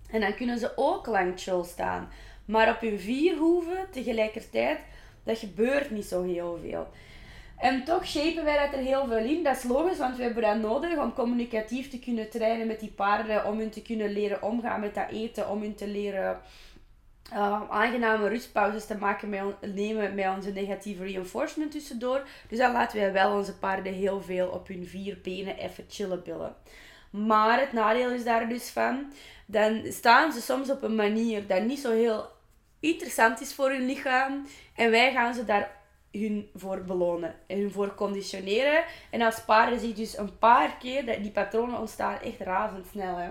En 0.09 0.21
dan 0.21 0.35
kunnen 0.35 0.59
ze 0.59 0.71
ook 0.75 1.05
lang 1.05 1.33
chill 1.35 1.63
staan. 1.63 2.09
Maar 2.45 2.69
op 2.69 2.79
hun 2.79 2.99
vier 2.99 3.37
hoeven 3.37 3.87
tegelijkertijd, 3.91 4.79
dat 5.23 5.37
gebeurt 5.37 5.91
niet 5.91 6.05
zo 6.05 6.23
heel 6.23 6.59
veel. 6.61 6.87
En 7.57 7.83
toch 7.83 8.05
shapen 8.07 8.43
wij 8.43 8.65
dat 8.65 8.79
er 8.79 8.85
heel 8.85 9.07
veel 9.07 9.17
in. 9.17 9.43
Dat 9.43 9.55
is 9.55 9.63
logisch, 9.63 9.97
want 9.97 10.17
we 10.17 10.23
hebben 10.23 10.43
dat 10.43 10.57
nodig 10.57 10.97
om 10.97 11.13
communicatief 11.13 11.89
te 11.89 11.99
kunnen 11.99 12.29
trainen 12.29 12.67
met 12.67 12.79
die 12.79 12.91
paarden. 12.91 13.45
Om 13.45 13.57
hun 13.57 13.69
te 13.69 13.81
kunnen 13.81 14.11
leren 14.11 14.43
omgaan 14.43 14.79
met 14.79 14.95
dat 14.95 15.09
eten. 15.09 15.49
Om 15.49 15.61
hun 15.61 15.75
te 15.75 15.87
leren 15.87 16.39
uh, 17.33 17.61
aangename 17.69 18.27
rustpauzes 18.27 18.85
te 18.85 18.97
maken 18.97 19.29
met 19.29 19.73
nemen 19.73 20.15
met 20.15 20.35
onze 20.35 20.51
negatieve 20.51 21.03
reinforcement 21.03 21.71
tussendoor. 21.71 22.23
Dus 22.49 22.57
dan 22.57 22.71
laten 22.71 22.99
wij 22.99 23.11
wel 23.11 23.37
onze 23.37 23.57
paarden 23.57 23.93
heel 23.93 24.21
veel 24.21 24.47
op 24.47 24.67
hun 24.67 24.87
vier 24.87 25.19
benen 25.21 25.57
even 25.57 25.85
chillen 25.87 26.23
billen. 26.23 26.55
Maar 27.09 27.59
het 27.59 27.73
nadeel 27.73 28.09
is 28.11 28.23
daar 28.23 28.49
dus 28.49 28.69
van, 28.69 29.11
dan 29.45 29.81
staan 29.89 30.31
ze 30.31 30.41
soms 30.41 30.69
op 30.69 30.83
een 30.83 30.95
manier 30.95 31.47
dat 31.47 31.63
niet 31.63 31.79
zo 31.79 31.91
heel 31.91 32.27
interessant 32.79 33.41
is 33.41 33.53
voor 33.53 33.69
hun 33.69 33.85
lichaam. 33.85 34.47
En 34.75 34.91
wij 34.91 35.11
gaan 35.11 35.33
ze 35.33 35.45
daar 35.45 35.83
hun 36.11 36.49
voor 36.55 36.81
belonen 36.81 37.35
en 37.47 37.59
hun 37.59 37.71
voor 37.71 37.95
conditioneren. 37.95 38.83
En 39.09 39.21
als 39.21 39.43
paarden 39.45 39.79
zich 39.79 39.93
dus 39.93 40.17
een 40.17 40.37
paar 40.37 40.77
keer, 40.77 41.21
die 41.21 41.31
patronen 41.31 41.79
ontstaan 41.79 42.19
echt 42.19 42.39
razendsnel. 42.39 43.17
Hè. 43.17 43.29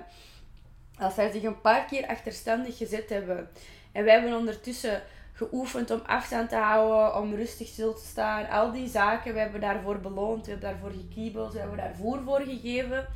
Als 0.98 1.14
zij 1.14 1.30
zich 1.30 1.42
een 1.42 1.60
paar 1.60 1.84
keer 1.84 2.06
achterstandig 2.06 2.76
gezet 2.76 3.10
hebben 3.10 3.50
en 3.94 4.04
wij 4.04 4.12
hebben 4.12 4.38
ondertussen 4.38 5.02
geoefend 5.32 5.90
om 5.90 6.02
afstand 6.06 6.48
te 6.48 6.56
houden, 6.56 7.20
om 7.22 7.34
rustig 7.34 7.68
stil 7.68 7.94
te 7.94 8.04
staan, 8.04 8.48
al 8.48 8.72
die 8.72 8.88
zaken, 8.88 9.34
we 9.34 9.40
hebben 9.40 9.60
daarvoor 9.60 9.98
beloond, 9.98 10.44
we 10.44 10.50
hebben 10.50 10.70
daarvoor 10.70 10.90
gekiebeld, 10.90 11.52
we 11.52 11.58
hebben 11.58 11.76
daar 11.76 11.94
voer 11.96 12.22
voor 12.24 12.40
gegeven. 12.40 13.06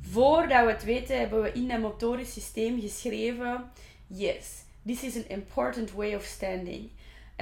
Voordat 0.00 0.64
we 0.64 0.70
het 0.70 0.84
weten, 0.84 1.18
hebben 1.18 1.42
we 1.42 1.52
in 1.52 1.68
dat 1.68 1.78
motorisch 1.78 2.32
systeem 2.32 2.80
geschreven: 2.80 3.70
Yes, 4.06 4.64
this 4.86 5.02
is 5.02 5.16
an 5.16 5.24
important 5.28 5.92
way 5.92 6.14
of 6.14 6.24
standing. 6.24 6.90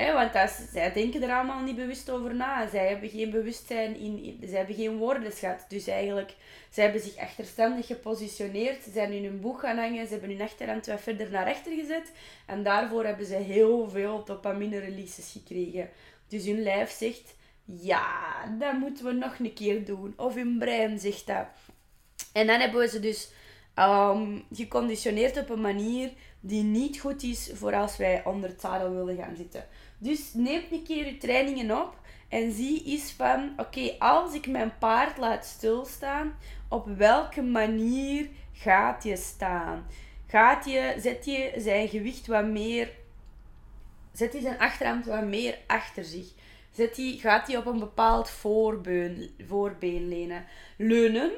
Want 0.06 0.50
zij 0.72 0.92
denken 0.92 1.22
er 1.22 1.34
allemaal 1.34 1.62
niet 1.62 1.76
bewust 1.76 2.10
over 2.10 2.34
na. 2.34 2.68
Zij 2.68 2.88
hebben 2.88 3.08
geen 3.08 3.30
bewustzijn, 3.30 3.96
in, 3.96 4.38
zij 4.44 4.56
hebben 4.58 4.76
geen 4.76 4.96
woordenschat. 4.96 5.64
Dus 5.68 5.86
eigenlijk, 5.86 6.34
zij 6.70 6.84
hebben 6.84 7.02
zich 7.02 7.16
achterstandig 7.16 7.86
gepositioneerd. 7.86 8.82
Ze 8.82 8.90
zijn 8.90 9.12
in 9.12 9.24
hun 9.24 9.40
boeg 9.40 9.60
gaan 9.60 9.78
hangen. 9.78 10.06
Ze 10.06 10.12
hebben 10.12 10.30
hun 10.30 10.40
achterhand 10.40 10.86
wat 10.86 11.00
verder 11.00 11.30
naar 11.30 11.46
rechter 11.46 11.72
gezet. 11.72 12.12
En 12.46 12.62
daarvoor 12.62 13.04
hebben 13.04 13.26
ze 13.26 13.34
heel 13.34 13.88
veel 13.88 14.24
dopamine 14.24 14.78
releases 14.78 15.32
gekregen. 15.32 15.90
Dus 16.28 16.44
hun 16.44 16.62
lijf 16.62 16.90
zegt, 16.90 17.34
ja, 17.64 18.46
dat 18.58 18.78
moeten 18.78 19.04
we 19.04 19.12
nog 19.12 19.38
een 19.38 19.52
keer 19.52 19.84
doen. 19.84 20.14
Of 20.16 20.34
hun 20.34 20.58
brein 20.58 20.98
zegt 20.98 21.26
dat. 21.26 21.46
En 22.32 22.46
dan 22.46 22.60
hebben 22.60 22.80
we 22.80 22.88
ze 22.88 23.00
dus 23.00 23.30
um, 23.78 24.44
geconditioneerd 24.52 25.38
op 25.38 25.50
een 25.50 25.60
manier 25.60 26.10
die 26.40 26.62
niet 26.62 27.00
goed 27.00 27.22
is 27.22 27.50
voor 27.54 27.74
als 27.74 27.96
wij 27.96 28.24
onder 28.24 28.48
het 28.48 28.60
zadel 28.60 28.94
willen 28.94 29.16
gaan 29.16 29.36
zitten. 29.36 29.64
Dus 30.02 30.34
neem 30.34 30.62
een 30.70 30.82
keer 30.82 31.06
je 31.06 31.16
trainingen 31.16 31.80
op 31.80 31.98
en 32.28 32.52
zie 32.52 32.84
eens 32.84 33.12
van, 33.12 33.52
oké, 33.56 33.94
als 33.98 34.34
ik 34.34 34.46
mijn 34.46 34.78
paard 34.78 35.18
laat 35.18 35.44
stilstaan, 35.44 36.34
op 36.68 36.86
welke 36.86 37.42
manier 37.42 38.28
gaat 38.52 39.04
je 39.04 39.16
staan? 39.16 39.86
Gaat 40.26 40.64
je, 40.64 40.94
zet 40.98 41.24
je 41.24 41.52
zijn 41.56 41.88
gewicht 41.88 42.26
wat 42.26 42.44
meer, 42.44 42.90
zet 44.12 44.32
hij 44.32 44.42
zijn 44.42 44.58
achterhand 44.58 45.06
wat 45.06 45.24
meer 45.24 45.58
achter 45.66 46.04
zich? 46.04 46.32
Zet 46.70 46.94
die, 46.94 47.20
gaat 47.20 47.46
hij 47.46 47.56
op 47.56 47.66
een 47.66 47.78
bepaald 47.78 48.30
voorbeen, 48.30 49.30
voorbeen 49.46 50.08
lenen? 50.08 50.44
Leunen 50.76 51.30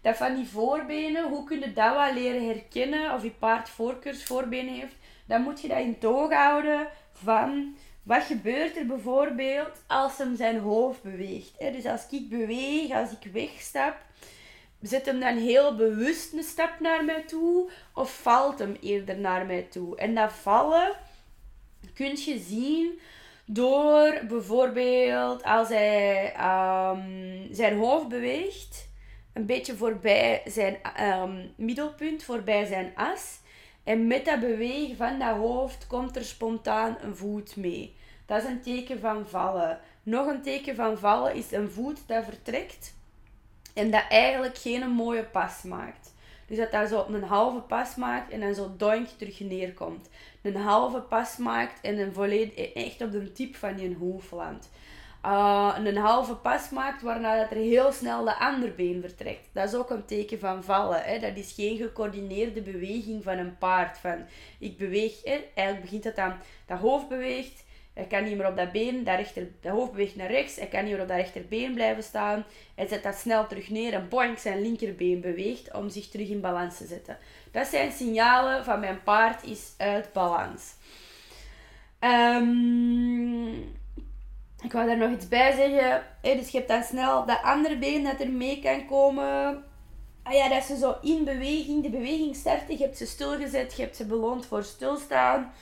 dat 0.00 0.16
van 0.16 0.34
die 0.34 0.48
voorbenen, 0.48 1.28
hoe 1.28 1.44
kun 1.44 1.60
je 1.60 1.72
dat 1.72 1.94
wel 1.94 2.14
leren 2.14 2.46
herkennen 2.46 3.14
of 3.14 3.22
je 3.22 3.30
paard 3.30 3.68
voorkeursvoorbenen 3.68 4.74
heeft, 4.74 4.94
dan 5.26 5.42
moet 5.42 5.60
je 5.60 5.68
dat 5.68 5.78
in 5.78 5.98
toog 5.98 6.32
houden 6.32 6.88
van 7.12 7.76
wat 8.02 8.22
gebeurt 8.22 8.76
er 8.76 8.86
bijvoorbeeld 8.86 9.82
als 9.86 10.18
hem 10.18 10.36
zijn 10.36 10.58
hoofd 10.58 11.02
beweegt. 11.02 11.58
Dus 11.58 11.86
als 11.86 12.06
ik 12.10 12.28
beweeg, 12.28 12.90
als 12.92 13.10
ik 13.10 13.32
wegstap, 13.32 13.96
zet 14.82 15.06
hem 15.06 15.20
dan 15.20 15.36
heel 15.36 15.76
bewust 15.76 16.32
een 16.32 16.42
stap 16.42 16.80
naar 16.80 17.04
mij 17.04 17.22
toe 17.22 17.70
of 17.94 18.20
valt 18.22 18.58
hem 18.58 18.76
eerder 18.80 19.18
naar 19.18 19.46
mij 19.46 19.62
toe? 19.62 19.96
En 19.96 20.14
dat 20.14 20.32
vallen 20.32 20.92
kun 21.94 22.16
je 22.16 22.38
zien 22.38 23.00
door 23.44 24.20
bijvoorbeeld 24.28 25.42
als 25.42 25.68
hij 25.68 26.34
um, 26.34 27.48
zijn 27.50 27.78
hoofd 27.78 28.08
beweegt 28.08 28.88
een 29.32 29.46
beetje 29.46 29.76
voorbij 29.76 30.42
zijn 30.44 30.76
um, 31.00 31.52
middelpunt, 31.56 32.24
voorbij 32.24 32.64
zijn 32.64 32.92
as. 32.94 33.39
En 33.90 34.06
met 34.06 34.24
dat 34.24 34.40
bewegen 34.40 34.96
van 34.96 35.18
dat 35.18 35.36
hoofd 35.36 35.86
komt 35.86 36.16
er 36.16 36.24
spontaan 36.24 36.96
een 37.02 37.16
voet 37.16 37.56
mee. 37.56 37.96
Dat 38.26 38.42
is 38.42 38.48
een 38.48 38.60
teken 38.60 39.00
van 39.00 39.28
vallen. 39.28 39.80
Nog 40.02 40.26
een 40.26 40.42
teken 40.42 40.74
van 40.74 40.98
vallen 40.98 41.34
is 41.34 41.52
een 41.52 41.70
voet 41.70 41.98
dat 42.06 42.24
vertrekt 42.24 42.94
en 43.74 43.90
dat 43.90 44.04
eigenlijk 44.08 44.58
geen 44.58 44.90
mooie 44.90 45.24
pas 45.24 45.62
maakt. 45.62 46.14
Dus 46.46 46.56
dat 46.56 46.70
dat 46.70 46.88
zo 46.88 47.06
een 47.08 47.22
halve 47.22 47.60
pas 47.60 47.94
maakt 47.94 48.32
en 48.32 48.40
dan 48.40 48.54
zo 48.54 48.74
doink 48.76 49.08
terug 49.08 49.40
neerkomt. 49.40 50.08
Een 50.42 50.56
halve 50.56 51.00
pas 51.00 51.36
maakt 51.36 51.80
en 51.80 51.98
een 51.98 52.12
volledig, 52.12 52.72
echt 52.72 53.02
op 53.02 53.12
de 53.12 53.32
tip 53.32 53.56
van 53.56 53.78
je 53.78 53.96
hoofd 53.96 54.30
landt. 54.30 54.70
Uh, 55.24 55.76
een 55.84 55.96
halve 55.96 56.34
pas 56.34 56.70
maakt, 56.70 57.02
waarna 57.02 57.36
dat 57.36 57.50
er 57.50 57.56
heel 57.56 57.92
snel 57.92 58.24
de 58.24 58.38
andere 58.38 58.72
been 58.72 59.00
vertrekt. 59.00 59.48
Dat 59.52 59.68
is 59.68 59.74
ook 59.74 59.90
een 59.90 60.04
teken 60.04 60.38
van 60.38 60.64
vallen. 60.64 61.02
Hè? 61.02 61.18
Dat 61.18 61.36
is 61.36 61.52
geen 61.52 61.76
gecoördineerde 61.76 62.60
beweging 62.60 63.22
van 63.22 63.38
een 63.38 63.58
paard. 63.58 63.98
Van, 63.98 64.24
ik 64.58 64.78
beweeg, 64.78 65.24
hè? 65.24 65.44
eigenlijk 65.54 65.80
begint 65.80 66.04
het 66.04 66.18
aan, 66.18 66.40
dat 66.66 66.78
hoofd 66.78 67.08
beweegt, 67.08 67.64
hij 67.94 68.04
kan 68.04 68.24
niet 68.24 68.36
meer 68.36 68.46
op 68.46 68.56
dat 68.56 68.72
been, 68.72 69.04
dat, 69.04 69.16
rechter, 69.16 69.48
dat 69.60 69.72
hoofd 69.72 69.90
beweegt 69.90 70.16
naar 70.16 70.30
rechts, 70.30 70.56
hij 70.56 70.66
kan 70.66 70.84
niet 70.84 70.92
meer 70.92 71.02
op 71.02 71.08
dat 71.08 71.16
rechterbeen 71.16 71.74
blijven 71.74 72.02
staan. 72.02 72.44
Hij 72.74 72.86
zet 72.86 73.02
dat 73.02 73.14
snel 73.14 73.46
terug 73.46 73.70
neer 73.70 73.92
en 73.92 74.08
boink, 74.08 74.38
zijn 74.38 74.62
linkerbeen 74.62 75.20
beweegt 75.20 75.74
om 75.74 75.88
zich 75.88 76.08
terug 76.08 76.28
in 76.28 76.40
balans 76.40 76.76
te 76.76 76.86
zetten. 76.86 77.18
Dat 77.50 77.66
zijn 77.66 77.92
signalen 77.92 78.64
van 78.64 78.80
mijn 78.80 79.02
paard 79.02 79.44
is 79.44 79.74
uit 79.76 80.12
balans. 80.12 80.74
Um, 82.00 83.78
ik 84.62 84.72
wou 84.72 84.86
daar 84.86 84.96
nog 84.96 85.10
iets 85.10 85.28
bij 85.28 85.52
zeggen. 85.52 86.02
dus 86.22 86.48
je 86.48 86.56
hebt 86.56 86.68
dan 86.68 86.82
snel 86.82 87.26
dat 87.26 87.42
andere 87.42 87.78
been 87.78 88.04
dat 88.04 88.20
er 88.20 88.30
mee 88.30 88.60
kan 88.60 88.86
komen. 88.86 89.64
Ah 90.22 90.32
ja, 90.32 90.48
dat 90.48 90.64
ze 90.64 90.76
zo 90.76 90.96
in 91.02 91.24
beweging, 91.24 91.82
de 91.82 91.90
beweging 91.90 92.36
starten. 92.36 92.78
Je 92.78 92.84
hebt 92.84 92.96
ze 92.96 93.06
stilgezet, 93.06 93.76
je 93.76 93.82
hebt 93.82 93.96
ze 93.96 94.06
beloond 94.06 94.46
voor 94.46 94.64
stilstaan. 94.64 95.52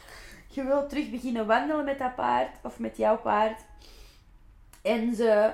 Je 0.48 0.64
wilt 0.64 0.88
terug 0.88 1.10
beginnen 1.10 1.46
wandelen 1.46 1.84
met 1.84 1.98
dat 1.98 2.14
paard 2.14 2.56
of 2.62 2.78
met 2.78 2.96
jouw 2.96 3.18
paard. 3.18 3.60
En 4.82 5.14
ze 5.14 5.50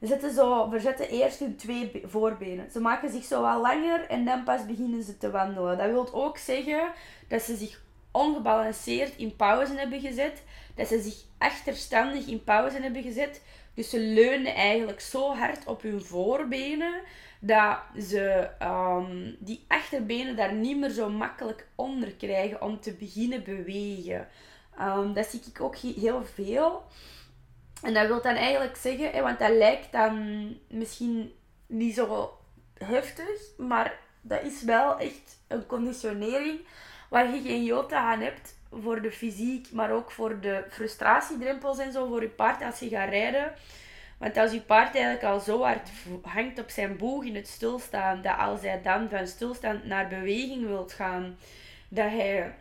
zetten 0.00 0.34
zo, 0.34 0.68
verzetten 0.70 1.08
eerst 1.08 1.38
hun 1.38 1.56
twee 1.56 2.02
voorbenen. 2.04 2.70
Ze 2.70 2.80
maken 2.80 3.10
zich 3.10 3.24
zo 3.24 3.42
wat 3.42 3.60
langer 3.60 4.08
en 4.08 4.24
dan 4.24 4.44
pas 4.44 4.66
beginnen 4.66 5.02
ze 5.02 5.18
te 5.18 5.30
wandelen. 5.30 5.78
Dat 5.78 5.90
wil 5.90 6.14
ook 6.14 6.38
zeggen 6.38 6.92
dat 7.28 7.42
ze 7.42 7.56
zich 7.56 7.80
ongebalanceerd 8.10 9.16
in 9.16 9.36
pauze 9.36 9.74
hebben 9.74 10.00
gezet 10.00 10.42
dat 10.76 10.88
ze 10.88 11.00
zich 11.00 11.24
achterstandig 11.38 12.26
in 12.26 12.44
pauze 12.44 12.80
hebben 12.80 13.02
gezet. 13.02 13.42
Dus 13.74 13.90
ze 13.90 14.00
leunen 14.00 14.54
eigenlijk 14.54 15.00
zo 15.00 15.34
hard 15.34 15.66
op 15.66 15.82
hun 15.82 16.04
voorbenen 16.04 17.00
dat 17.40 17.78
ze 17.98 18.48
um, 18.62 19.36
die 19.38 19.64
achterbenen 19.68 20.36
daar 20.36 20.54
niet 20.54 20.78
meer 20.78 20.90
zo 20.90 21.10
makkelijk 21.10 21.68
onder 21.74 22.12
krijgen 22.12 22.62
om 22.62 22.80
te 22.80 22.92
beginnen 22.92 23.44
bewegen. 23.44 24.28
Um, 24.80 25.14
dat 25.14 25.26
zie 25.26 25.42
ik 25.46 25.60
ook 25.60 25.76
heel 25.76 26.24
veel. 26.24 26.82
En 27.82 27.94
dat 27.94 28.06
wil 28.06 28.22
dan 28.22 28.34
eigenlijk 28.34 28.76
zeggen, 28.76 29.22
want 29.22 29.38
dat 29.38 29.50
lijkt 29.50 29.92
dan 29.92 30.46
misschien 30.68 31.32
niet 31.66 31.94
zo 31.94 32.38
heftig, 32.74 33.56
maar 33.56 33.98
dat 34.20 34.42
is 34.42 34.62
wel 34.62 34.98
echt 34.98 35.38
een 35.48 35.66
conditionering 35.66 36.60
waar 37.10 37.34
je 37.34 37.42
geen 37.42 37.64
jota 37.64 38.12
aan 38.12 38.20
hebt 38.20 38.55
voor 38.72 39.02
de 39.02 39.12
fysiek, 39.12 39.72
maar 39.72 39.90
ook 39.90 40.10
voor 40.10 40.40
de 40.40 40.64
frustratiedrempels 40.70 41.78
en 41.78 41.92
zo 41.92 42.06
voor 42.06 42.22
je 42.22 42.28
paard 42.28 42.62
als 42.62 42.78
je 42.78 42.88
gaat 42.88 43.08
rijden. 43.08 43.52
Want 44.18 44.36
als 44.36 44.52
je 44.52 44.60
paard 44.60 44.94
eigenlijk 44.94 45.24
al 45.24 45.40
zo 45.40 45.62
hard 45.62 45.88
hangt 46.22 46.58
op 46.58 46.70
zijn 46.70 46.96
boeg 46.96 47.24
in 47.24 47.34
het 47.34 47.48
stilstaan, 47.48 48.22
dat 48.22 48.38
als 48.38 48.60
hij 48.60 48.82
dan 48.82 49.08
van 49.08 49.26
stilstand 49.26 49.84
naar 49.84 50.08
beweging 50.08 50.66
wilt 50.66 50.92
gaan, 50.92 51.36
dat 51.88 52.10
hij 52.10 52.54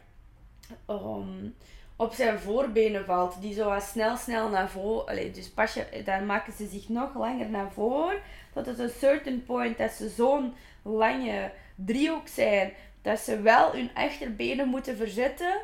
um, 0.90 1.56
op 1.96 2.14
zijn 2.14 2.40
voorbenen 2.40 3.06
valt, 3.06 3.42
die 3.42 3.54
zo 3.54 3.78
snel, 3.80 4.18
snel 4.18 4.50
naar 4.50 4.70
voren. 4.70 5.34
dus 5.34 5.50
pas 5.50 5.74
je, 5.74 6.02
dan 6.06 6.26
maken 6.26 6.54
ze 6.54 6.68
zich 6.68 6.90
nog 6.90 7.16
langer 7.16 7.50
naar 7.50 7.72
voren, 7.72 8.20
tot 8.54 8.66
het 8.66 8.80
een 8.80 8.90
certain 9.00 9.44
point 9.46 9.78
dat 9.78 9.92
ze 9.92 10.10
zo'n 10.10 10.54
lange 10.82 11.52
driehoek 11.76 12.28
zijn, 12.28 12.74
dat 13.02 13.20
ze 13.20 13.42
wel 13.42 13.72
hun 13.72 13.90
achterbenen 13.94 14.68
moeten 14.68 14.98
verzetten 14.98 15.62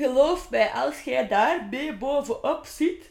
geloof 0.00 0.50
mij, 0.50 0.70
als 0.70 1.00
jij 1.00 1.28
daar 1.28 1.64
mee 1.70 1.96
bovenop 1.96 2.66
zit, 2.66 3.10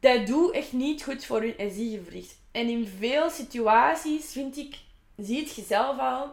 dat 0.00 0.26
doet 0.26 0.52
echt 0.52 0.72
niet 0.72 1.02
goed 1.02 1.24
voor 1.24 1.44
je 1.44 1.54
SI-gewricht. 1.58 2.38
En 2.52 2.68
in 2.68 2.86
veel 2.86 3.30
situaties 3.30 4.32
vind 4.32 4.56
ik, 4.56 4.78
ziet 5.16 5.54
je 5.54 5.62
zelf 5.62 5.98
al, 5.98 6.32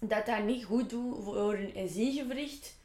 dat 0.00 0.26
dat 0.26 0.44
niet 0.44 0.64
goed 0.64 0.90
doet 0.90 1.24
voor 1.24 1.54
een 1.54 1.88
SI-gewricht. 1.88 2.80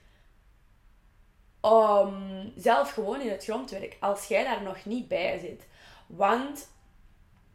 Um, 1.62 2.54
zelf 2.56 2.92
gewoon 2.92 3.22
in 3.22 3.30
het 3.30 3.44
grondwerk, 3.44 3.98
als 4.00 4.28
jij 4.28 4.44
daar 4.44 4.62
nog 4.62 4.86
niet 4.86 5.08
bij 5.08 5.40
zit. 5.40 5.68
Want 6.08 6.70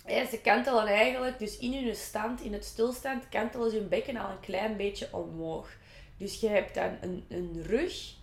ja, 0.06 0.26
ze 0.26 0.40
kantelen 0.40 0.86
eigenlijk, 0.86 1.38
dus 1.38 1.58
in 1.58 1.84
hun 1.84 1.96
stand, 1.96 2.40
in 2.40 2.52
het 2.52 2.64
stilstand, 2.64 3.28
kantelen 3.28 3.70
ze 3.70 3.76
hun 3.76 3.88
bekken 3.88 4.16
al 4.16 4.30
een 4.30 4.40
klein 4.40 4.76
beetje 4.76 5.08
omhoog. 5.12 5.68
Dus 6.16 6.40
je 6.40 6.48
hebt 6.48 6.74
dan 6.74 6.96
een, 7.00 7.24
een 7.28 7.62
rug 7.66 8.20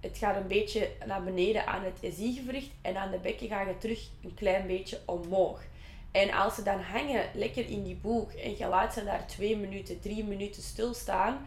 het 0.00 0.18
gaat 0.18 0.36
een 0.36 0.46
beetje 0.46 0.90
naar 1.06 1.22
beneden 1.22 1.66
aan 1.66 1.84
het 1.84 2.14
SI-gewricht 2.14 2.70
en 2.82 2.96
aan 2.96 3.10
de 3.10 3.18
bekken 3.18 3.48
ga 3.48 3.60
je 3.60 3.78
terug 3.78 4.08
een 4.24 4.34
klein 4.34 4.66
beetje 4.66 5.00
omhoog. 5.04 5.60
En 6.10 6.32
als 6.32 6.54
ze 6.54 6.62
dan 6.62 6.80
hangen 6.80 7.24
lekker 7.34 7.68
in 7.68 7.82
die 7.82 7.96
boeg 7.96 8.32
en 8.32 8.56
je 8.56 8.66
laat 8.66 8.94
ze 8.94 9.04
daar 9.04 9.26
twee 9.26 9.56
minuten, 9.56 10.00
drie 10.00 10.24
minuten 10.24 10.62
stilstaan, 10.62 11.46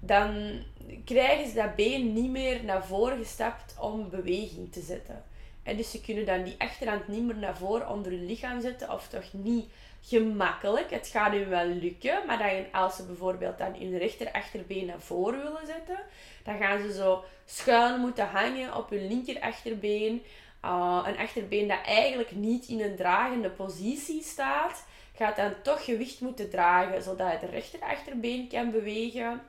dan 0.00 0.62
krijgen 1.04 1.48
ze 1.48 1.54
dat 1.54 1.76
been 1.76 2.12
niet 2.12 2.30
meer 2.30 2.64
naar 2.64 2.86
voren 2.86 3.18
gestapt 3.18 3.74
om 3.80 4.10
beweging 4.10 4.72
te 4.72 4.80
zetten. 4.80 5.22
En 5.62 5.76
dus 5.76 5.90
ze 5.90 6.00
kunnen 6.00 6.26
dan 6.26 6.44
die 6.44 6.54
achterhand 6.58 7.08
niet 7.08 7.22
meer 7.22 7.36
naar 7.36 7.56
voren 7.56 7.88
onder 7.88 8.12
hun 8.12 8.26
lichaam 8.26 8.60
zetten, 8.60 8.92
of 8.92 9.08
toch 9.08 9.32
niet 9.32 9.66
gemakkelijk. 10.08 10.90
Het 10.90 11.08
gaat 11.08 11.32
hun 11.32 11.48
wel 11.48 11.66
lukken, 11.66 12.26
maar 12.26 12.38
dan, 12.38 12.80
als 12.80 12.96
ze 12.96 13.06
bijvoorbeeld 13.06 13.58
dan 13.58 13.74
hun 13.74 13.98
rechter 13.98 14.32
achterbeen 14.32 14.86
naar 14.86 15.00
voren 15.00 15.42
willen 15.42 15.66
zetten, 15.66 15.98
dan 16.44 16.58
gaan 16.58 16.80
ze 16.80 16.92
zo 16.92 17.24
schuin 17.44 18.00
moeten 18.00 18.26
hangen 18.26 18.74
op 18.76 18.90
hun 18.90 19.06
linker 19.06 19.40
achterbeen. 19.40 20.22
Uh, 20.64 21.04
een 21.06 21.18
achterbeen 21.18 21.68
dat 21.68 21.84
eigenlijk 21.84 22.32
niet 22.32 22.68
in 22.68 22.80
een 22.80 22.96
dragende 22.96 23.50
positie 23.50 24.22
staat, 24.22 24.84
gaat 25.14 25.36
dan 25.36 25.52
toch 25.62 25.84
gewicht 25.84 26.20
moeten 26.20 26.50
dragen, 26.50 27.02
zodat 27.02 27.32
het 27.32 27.50
rechter 27.50 27.80
achterbeen 27.80 28.48
kan 28.48 28.70
bewegen. 28.70 29.42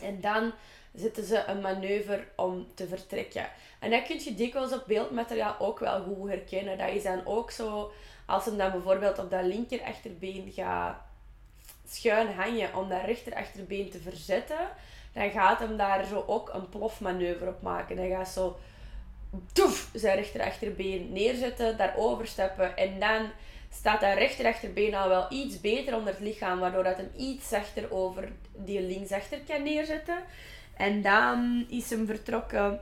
En 0.00 0.20
dan 0.20 0.52
zetten 0.94 1.24
ze 1.24 1.44
een 1.46 1.60
manoeuvre 1.60 2.24
om 2.36 2.66
te 2.74 2.86
vertrekken. 2.86 3.48
En 3.78 3.90
dat 3.90 4.06
kun 4.06 4.24
je 4.24 4.34
dikwijls 4.34 4.72
op 4.72 4.84
beeldmateriaal 4.86 5.56
ook 5.58 5.78
wel 5.78 6.02
goed 6.02 6.28
herkennen. 6.28 6.78
Dat 6.78 6.90
is 6.90 7.02
dan 7.02 7.26
ook 7.26 7.50
zo, 7.50 7.92
als 8.26 8.44
hem 8.44 8.56
dan 8.56 8.70
bijvoorbeeld 8.70 9.18
op 9.18 9.30
dat 9.30 9.44
linker 9.44 9.82
achterbeen 9.82 10.52
gaat 10.52 10.96
schuin 11.88 12.34
hangen 12.34 12.74
om 12.74 12.88
dat 12.88 13.04
rechter 13.04 13.34
achterbeen 13.34 13.90
te 13.90 13.98
verzetten, 13.98 14.68
dan 15.12 15.30
gaat 15.30 15.58
hem 15.58 15.76
daar 15.76 16.04
zo 16.04 16.24
ook 16.26 16.50
een 16.54 16.68
plofmanoeuvre 16.68 17.48
op 17.48 17.62
maken. 17.62 17.96
Hij 17.96 18.08
gaat 18.08 18.28
zo 18.28 18.58
toef, 19.52 19.90
zijn 19.92 20.16
rechterachterbeen 20.16 21.12
neerzetten, 21.12 21.76
daar 21.76 21.94
overstappen 21.96 22.76
en 22.76 23.00
dan 23.00 23.30
staat 23.72 24.00
dat 24.00 24.14
rechterachterbeen 24.14 24.94
al 24.94 25.08
wel 25.08 25.26
iets 25.28 25.60
beter 25.60 25.96
onder 25.96 26.12
het 26.12 26.22
lichaam, 26.22 26.58
waardoor 26.58 26.84
dat 26.84 26.96
hem 26.96 27.10
iets 27.16 27.48
zachter 27.48 27.92
over 27.92 28.32
die 28.52 28.80
linksachter 28.80 29.38
kan 29.46 29.62
neerzetten. 29.62 30.18
En 30.76 31.02
dan 31.02 31.66
is 31.68 31.90
hem 31.90 32.06
vertrokken 32.06 32.80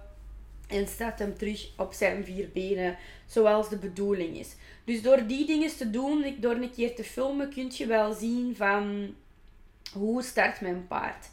en 0.68 0.86
staat 0.88 1.18
hem 1.18 1.36
terug 1.36 1.68
op 1.76 1.92
zijn 1.92 2.24
vier 2.24 2.48
benen, 2.52 2.96
zoals 3.26 3.68
de 3.68 3.76
bedoeling 3.76 4.38
is. 4.38 4.54
Dus 4.84 5.02
door 5.02 5.26
die 5.26 5.46
dingen 5.46 5.76
te 5.76 5.90
doen, 5.90 6.36
door 6.40 6.54
een 6.54 6.72
keer 6.72 6.94
te 6.94 7.04
filmen, 7.04 7.50
kun 7.50 7.70
je 7.72 7.86
wel 7.86 8.12
zien 8.12 8.56
van 8.56 9.14
hoe 9.92 10.22
start 10.22 10.60
mijn 10.60 10.86
paard. 10.86 11.26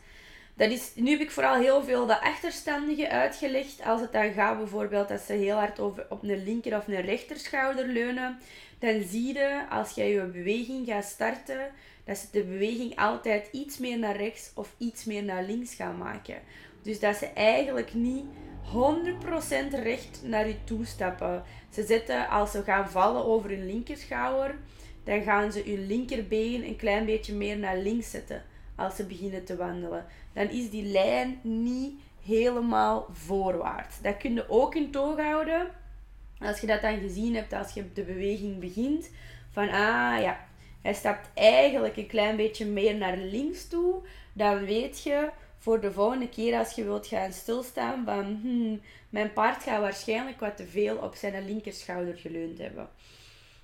Dat 0.54 0.72
is, 0.72 0.92
nu 0.96 1.10
heb 1.12 1.20
ik 1.20 1.32
vooral 1.32 1.56
heel 1.56 1.84
veel 1.84 2.06
de 2.06 2.22
achterstandige 2.22 3.10
uitgelegd. 3.10 3.82
Als 3.84 4.02
het 4.02 4.12
dan 4.12 4.32
gaat 4.34 4.58
bijvoorbeeld 4.58 5.08
dat 5.08 5.22
ze 5.22 5.34
heel 5.34 5.56
hard 5.56 5.80
over, 5.80 6.06
op 6.10 6.24
een 6.24 6.44
linker 6.44 6.78
of 6.78 6.88
een 6.88 7.02
rechterschouder 7.02 7.88
leunen. 7.88 8.40
Dan 8.80 9.04
zie 9.04 9.34
je 9.34 9.66
als 9.70 9.92
jij 9.92 10.12
je 10.12 10.24
beweging 10.24 10.88
gaat 10.88 11.06
starten, 11.06 11.72
dat 12.06 12.18
ze 12.18 12.26
de 12.32 12.44
beweging 12.44 12.96
altijd 12.96 13.48
iets 13.52 13.78
meer 13.78 14.00
naar 14.00 14.16
rechts 14.16 14.52
of 14.56 14.74
iets 14.78 15.06
meer 15.06 15.24
naar 15.24 15.44
links 15.44 15.74
gaan 15.74 15.98
maken. 15.98 16.42
Dus 16.82 17.00
dat 17.00 17.16
ze 17.16 17.26
eigenlijk 17.26 17.94
niet 17.94 18.26
100% 18.66 19.82
recht 19.84 20.22
naar 20.24 20.48
je 20.48 20.64
toe 20.64 20.86
stappen. 20.86 21.44
Ze 21.70 21.84
zetten, 21.84 22.30
als 22.30 22.52
ze 22.52 22.64
gaan 22.64 22.90
vallen 22.90 23.26
over 23.26 23.50
hun 23.50 23.66
linkerschouder, 23.66 24.56
dan 25.04 25.22
gaan 25.22 25.52
ze 25.52 25.64
hun 25.66 25.88
linkerbeen 25.88 26.64
een 26.64 26.76
klein 26.76 27.06
beetje 27.06 27.34
meer 27.34 27.58
naar 27.58 27.78
links 27.78 28.10
zetten 28.10 28.44
als 28.76 28.96
ze 28.96 29.06
beginnen 29.06 29.44
te 29.44 29.56
wandelen. 29.56 30.06
Dan 30.34 30.50
is 30.50 30.70
die 30.70 30.84
lijn 30.84 31.40
niet 31.42 32.02
helemaal 32.26 33.08
voorwaarts. 33.12 34.02
Dat 34.02 34.18
kun 34.18 34.34
je 34.34 34.50
ook 34.50 34.76
in 34.76 34.92
toog 34.92 35.20
houden. 35.20 35.68
Als 36.40 36.60
je 36.60 36.68
dat 36.68 36.82
dan 36.82 37.00
gezien 37.00 37.36
hebt 37.36 37.54
als 37.54 37.74
je 37.74 37.94
de 37.94 38.04
beweging 38.04 38.60
begint. 38.60 39.10
Van 39.52 39.64
ah 39.64 40.22
ja, 40.22 40.48
hij 40.82 40.94
stapt 40.94 41.30
eigenlijk 41.34 41.98
een 41.98 42.08
klein 42.08 42.36
beetje 42.36 42.66
meer 42.66 42.96
naar 42.96 43.18
links 43.18 43.68
toe. 43.68 43.96
Dan 44.34 44.66
weet 44.66 45.04
je 45.04 45.30
voor 45.62 45.80
de 45.80 45.92
volgende 45.92 46.30
keer 46.30 46.58
als 46.58 46.74
je 46.74 46.84
wilt 46.84 47.08
gaan 47.08 47.34
stilstaan 47.34 48.06
van 48.06 48.40
hmm, 48.42 48.82
mijn 49.10 49.34
paard 49.34 49.64
gaat 49.64 49.80
waarschijnlijk 49.80 50.40
wat 50.40 50.58
te 50.58 50.66
veel 50.66 50.98
op 50.98 51.16
zijn 51.16 51.46
linkerschouder 51.46 52.18
geleund 52.18 52.58
hebben. 52.58 52.90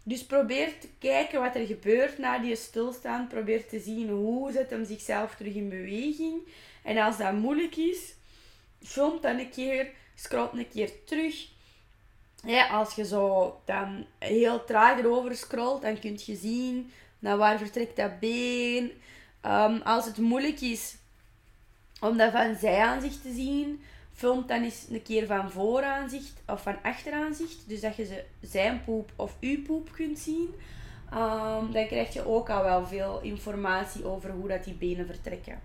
Dus 0.03 0.25
probeer 0.25 0.79
te 0.79 0.87
kijken 0.99 1.41
wat 1.41 1.55
er 1.55 1.65
gebeurt 1.65 2.17
na 2.17 2.39
die 2.39 2.55
stilstaan. 2.55 3.27
Probeer 3.27 3.67
te 3.67 3.79
zien 3.79 4.09
hoe 4.09 4.51
zet 4.51 4.69
hem 4.69 4.85
zichzelf 4.85 5.35
terug 5.35 5.53
in 5.53 5.69
beweging. 5.69 6.41
En 6.83 6.97
als 6.97 7.17
dat 7.17 7.33
moeilijk 7.33 7.75
is, 7.75 8.13
film 8.83 9.21
dan 9.21 9.39
een 9.39 9.49
keer, 9.49 9.89
scroll 10.15 10.49
een 10.53 10.69
keer 10.69 10.91
terug. 11.05 11.47
ja, 12.43 12.67
als 12.67 12.95
je 12.95 13.05
zo 13.05 13.55
dan 13.65 14.05
heel 14.19 14.63
traag 14.65 14.99
erover 14.99 15.35
scrolt, 15.35 15.81
dan 15.81 15.99
kun 15.99 16.19
je 16.25 16.35
zien 16.35 16.91
naar 17.19 17.37
waar 17.37 17.57
vertrekt 17.57 17.95
dat 17.95 18.19
been. 18.19 18.91
Um, 19.45 19.81
als 19.81 20.05
het 20.05 20.17
moeilijk 20.17 20.61
is 20.61 20.95
om 22.01 22.17
dat 22.17 22.31
van 22.31 22.55
zijaanzicht 22.55 23.21
te 23.21 23.33
zien, 23.33 23.81
filmt 24.13 24.47
dan 24.47 24.63
eens 24.63 24.85
een 24.89 25.03
keer 25.03 25.27
van 25.27 25.51
vooraanzicht 25.51 26.41
of 26.47 26.61
van 26.61 26.77
achteraanzicht. 26.83 27.69
Dus 27.69 27.81
dat 27.81 27.95
je 27.95 28.05
ze 28.05 28.23
zijn 28.41 28.83
poep 28.83 29.11
of 29.15 29.37
uw 29.39 29.61
poep 29.61 29.91
kunt 29.91 30.19
zien. 30.19 30.49
Um, 31.13 31.71
dan 31.71 31.87
krijg 31.87 32.13
je 32.13 32.25
ook 32.25 32.49
al 32.49 32.63
wel 32.63 32.85
veel 32.85 33.21
informatie 33.21 34.05
over 34.05 34.31
hoe 34.31 34.47
dat 34.47 34.63
die 34.63 34.73
benen 34.73 35.05
vertrekken. 35.05 35.59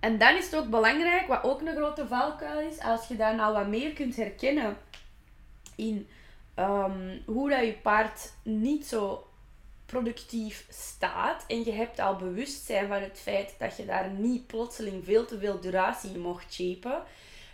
En 0.00 0.18
dan 0.18 0.36
is 0.36 0.44
het 0.44 0.56
ook 0.56 0.70
belangrijk, 0.70 1.26
wat 1.26 1.42
ook 1.42 1.60
een 1.60 1.76
grote 1.76 2.06
valkuil 2.06 2.60
is, 2.60 2.78
als 2.78 3.08
je 3.08 3.16
daar 3.16 3.34
nou 3.34 3.54
wat 3.54 3.66
meer 3.66 3.92
kunt 3.92 4.16
herkennen 4.16 4.76
in 5.76 6.08
um, 6.60 7.22
hoe 7.26 7.50
dat 7.50 7.60
je 7.60 7.72
paard 7.82 8.32
niet 8.42 8.86
zo 8.86 9.30
productief 9.86 10.66
staat 10.68 11.44
en 11.46 11.64
je 11.64 11.72
hebt 11.72 11.98
al 11.98 12.16
bewustzijn 12.16 12.88
van 12.88 13.02
het 13.02 13.18
feit 13.18 13.54
dat 13.58 13.76
je 13.76 13.84
daar 13.84 14.10
niet 14.10 14.46
plotseling 14.46 15.04
veel 15.04 15.24
te 15.26 15.38
veel 15.38 15.60
duratie 15.60 16.18
mocht 16.18 16.52
shapen, 16.52 17.02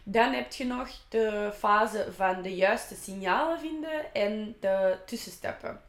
dan 0.03 0.33
heb 0.33 0.53
je 0.53 0.65
nog 0.65 0.89
de 1.09 1.53
fase 1.55 2.13
van 2.17 2.43
de 2.43 2.55
juiste 2.55 2.95
signalen 2.95 3.61
vinden 3.61 4.15
en 4.15 4.57
de 4.61 4.99
tussenstappen. 5.07 5.81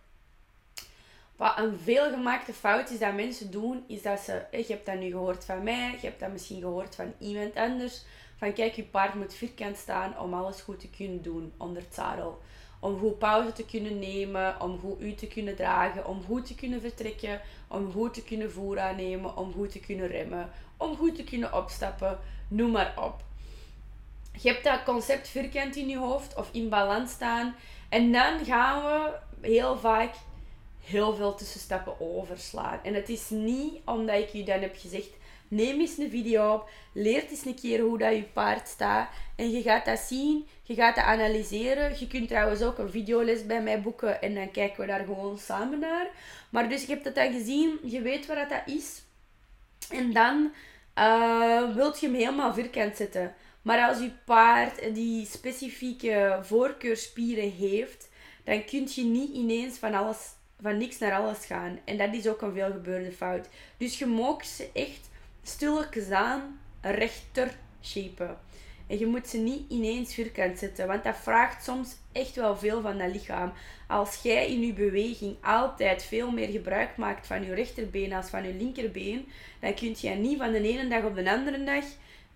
Wat 1.35 1.57
een 1.57 1.79
veelgemaakte 1.83 2.53
fout 2.53 2.89
is 2.89 2.99
dat 2.99 3.13
mensen 3.13 3.51
doen, 3.51 3.83
is 3.87 4.01
dat 4.01 4.19
ze, 4.19 4.45
je 4.51 4.65
hebt 4.67 4.85
dat 4.85 4.99
nu 4.99 5.09
gehoord 5.09 5.45
van 5.45 5.63
mij, 5.63 5.97
je 6.01 6.07
hebt 6.07 6.19
dat 6.19 6.31
misschien 6.31 6.61
gehoord 6.61 6.95
van 6.95 7.13
iemand 7.19 7.55
anders, 7.55 8.03
van 8.37 8.53
kijk, 8.53 8.73
je 8.73 8.83
paard 8.83 9.13
moet 9.13 9.33
vierkant 9.33 9.77
staan 9.77 10.19
om 10.19 10.33
alles 10.33 10.61
goed 10.61 10.79
te 10.79 10.89
kunnen 10.89 11.21
doen 11.21 11.53
onder 11.57 11.81
het 11.81 11.93
zadel. 11.93 12.41
Om 12.79 12.99
goed 12.99 13.19
pauze 13.19 13.53
te 13.53 13.65
kunnen 13.65 13.99
nemen, 13.99 14.61
om 14.61 14.79
goed 14.79 15.01
u 15.01 15.13
te 15.13 15.27
kunnen 15.27 15.55
dragen, 15.55 16.05
om 16.05 16.23
goed 16.23 16.45
te 16.45 16.55
kunnen 16.55 16.81
vertrekken, 16.81 17.41
om 17.67 17.91
goed 17.91 18.13
te 18.13 18.23
kunnen 18.23 18.51
voer 18.51 18.79
aannemen, 18.79 19.37
om 19.37 19.53
goed 19.53 19.71
te 19.71 19.79
kunnen 19.79 20.07
remmen, 20.07 20.49
om 20.77 20.97
goed 20.97 21.15
te 21.15 21.23
kunnen 21.23 21.53
opstappen, 21.53 22.19
noem 22.47 22.71
maar 22.71 22.93
op. 22.95 23.23
Je 24.41 24.49
hebt 24.49 24.63
dat 24.63 24.83
concept 24.83 25.27
vierkant 25.27 25.75
in 25.75 25.87
je 25.87 25.97
hoofd 25.97 26.35
of 26.35 26.49
in 26.51 26.69
balans 26.69 27.11
staan 27.11 27.55
en 27.89 28.11
dan 28.11 28.45
gaan 28.45 28.83
we 28.83 29.17
heel 29.47 29.77
vaak 29.77 30.13
heel 30.87 31.15
veel 31.15 31.35
tussenstappen 31.35 31.99
overslaan. 31.99 32.79
En 32.83 32.93
het 32.93 33.09
is 33.09 33.29
niet 33.29 33.79
omdat 33.85 34.15
ik 34.15 34.29
je 34.29 34.43
dan 34.43 34.59
heb 34.59 34.75
gezegd, 34.77 35.09
neem 35.47 35.79
eens 35.79 35.97
een 35.97 36.09
video 36.09 36.53
op, 36.53 36.69
leer 36.93 37.23
eens 37.29 37.45
een 37.45 37.55
keer 37.55 37.79
hoe 37.79 37.97
dat 37.97 38.15
je 38.15 38.23
paard 38.23 38.67
staat 38.67 39.09
en 39.35 39.51
je 39.51 39.61
gaat 39.61 39.85
dat 39.85 39.99
zien, 39.99 40.47
je 40.63 40.73
gaat 40.73 40.95
dat 40.95 41.03
analyseren. 41.03 41.99
Je 41.99 42.07
kunt 42.07 42.27
trouwens 42.27 42.61
ook 42.61 42.77
een 42.77 42.89
videoles 42.89 43.45
bij 43.45 43.61
mij 43.61 43.81
boeken 43.81 44.21
en 44.21 44.35
dan 44.35 44.51
kijken 44.51 44.81
we 44.81 44.87
daar 44.87 45.05
gewoon 45.05 45.37
samen 45.37 45.79
naar. 45.79 46.07
Maar 46.49 46.69
dus 46.69 46.81
je 46.81 46.91
hebt 46.91 47.05
het 47.05 47.15
dan 47.15 47.31
gezien, 47.31 47.79
je 47.83 48.01
weet 48.01 48.25
wat 48.25 48.49
dat 48.49 48.61
is. 48.65 49.01
En 49.89 50.13
dan 50.13 50.51
uh, 50.97 51.75
wilt 51.75 51.99
je 51.99 52.07
hem 52.07 52.15
helemaal 52.15 52.53
vierkant 52.53 52.95
zetten. 52.95 53.33
Maar 53.61 53.87
als 53.89 53.99
je 53.99 54.11
paard 54.25 54.95
die 54.95 55.25
specifieke 55.25 56.39
voorkeurspieren 56.41 57.51
heeft, 57.51 58.09
dan 58.43 58.65
kun 58.65 58.87
je 58.93 59.03
niet 59.03 59.33
ineens 59.33 59.77
van 59.77 59.93
alles 59.93 60.35
van 60.61 60.77
niks 60.77 60.97
naar 60.97 61.13
alles 61.13 61.45
gaan. 61.45 61.79
En 61.85 61.97
dat 61.97 62.13
is 62.13 62.27
ook 62.27 62.41
een 62.41 62.53
veelgebeurde 62.53 63.11
fout. 63.11 63.47
Dus 63.77 63.99
je 63.99 64.05
mag 64.05 64.45
ze 64.45 64.69
echt 64.73 65.09
stilletjes 65.47 66.09
aan 66.09 66.59
rechter 66.81 67.57
shapen. 67.81 68.37
En 68.87 68.99
je 68.99 69.05
moet 69.05 69.27
ze 69.27 69.37
niet 69.37 69.71
ineens 69.71 70.13
vierkant 70.13 70.59
zetten, 70.59 70.87
want 70.87 71.03
dat 71.03 71.17
vraagt 71.17 71.63
soms 71.63 71.95
echt 72.11 72.35
wel 72.35 72.57
veel 72.57 72.81
van 72.81 72.97
dat 72.97 73.11
lichaam. 73.11 73.51
Als 73.87 74.19
jij 74.23 74.51
in 74.51 74.61
je 74.61 74.73
beweging 74.73 75.35
altijd 75.41 76.03
veel 76.03 76.31
meer 76.31 76.47
gebruik 76.47 76.97
maakt 76.97 77.27
van 77.27 77.43
je 77.43 77.53
rechterbeen 77.53 78.13
als 78.13 78.29
van 78.29 78.43
je 78.43 78.53
linkerbeen, 78.53 79.27
dan 79.59 79.73
kun 79.73 79.95
je 79.97 80.09
niet 80.09 80.37
van 80.37 80.51
de 80.51 80.61
ene 80.61 80.87
dag 80.87 81.03
op 81.03 81.15
de 81.15 81.31
andere 81.31 81.63
dag 81.63 81.83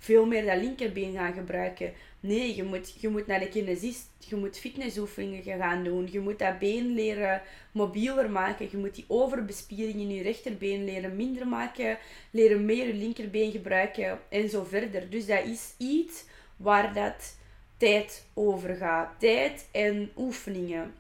veel 0.01 0.25
meer 0.25 0.45
dat 0.45 0.57
linkerbeen 0.57 1.13
gaan 1.13 1.33
gebruiken. 1.33 1.93
Nee, 2.19 2.55
je 2.55 2.63
moet, 2.63 3.01
je 3.01 3.09
moet 3.09 3.27
naar 3.27 3.39
de 3.39 3.49
kinesist, 3.49 4.07
je 4.17 4.35
moet 4.35 4.59
fitnessoefeningen 4.59 5.57
gaan 5.57 5.83
doen, 5.83 6.07
je 6.11 6.19
moet 6.19 6.39
dat 6.39 6.59
been 6.59 6.93
leren 6.93 7.41
mobieler 7.71 8.29
maken, 8.29 8.67
je 8.71 8.77
moet 8.77 8.95
die 8.95 9.05
overbespiering 9.07 9.99
in 9.99 10.09
je 10.09 10.23
rechterbeen 10.23 10.85
leren 10.85 11.15
minder 11.15 11.47
maken, 11.47 11.97
leren 12.31 12.65
meer 12.65 12.87
je 12.87 12.93
linkerbeen 12.93 13.51
gebruiken 13.51 14.19
en 14.29 14.49
zo 14.49 14.63
verder. 14.63 15.09
Dus 15.09 15.25
dat 15.25 15.45
is 15.45 15.73
iets 15.77 16.25
waar 16.57 16.93
dat 16.93 17.37
tijd 17.77 18.25
over 18.33 18.75
gaat. 18.75 19.19
Tijd 19.19 19.67
en 19.71 20.11
oefeningen. 20.17 20.93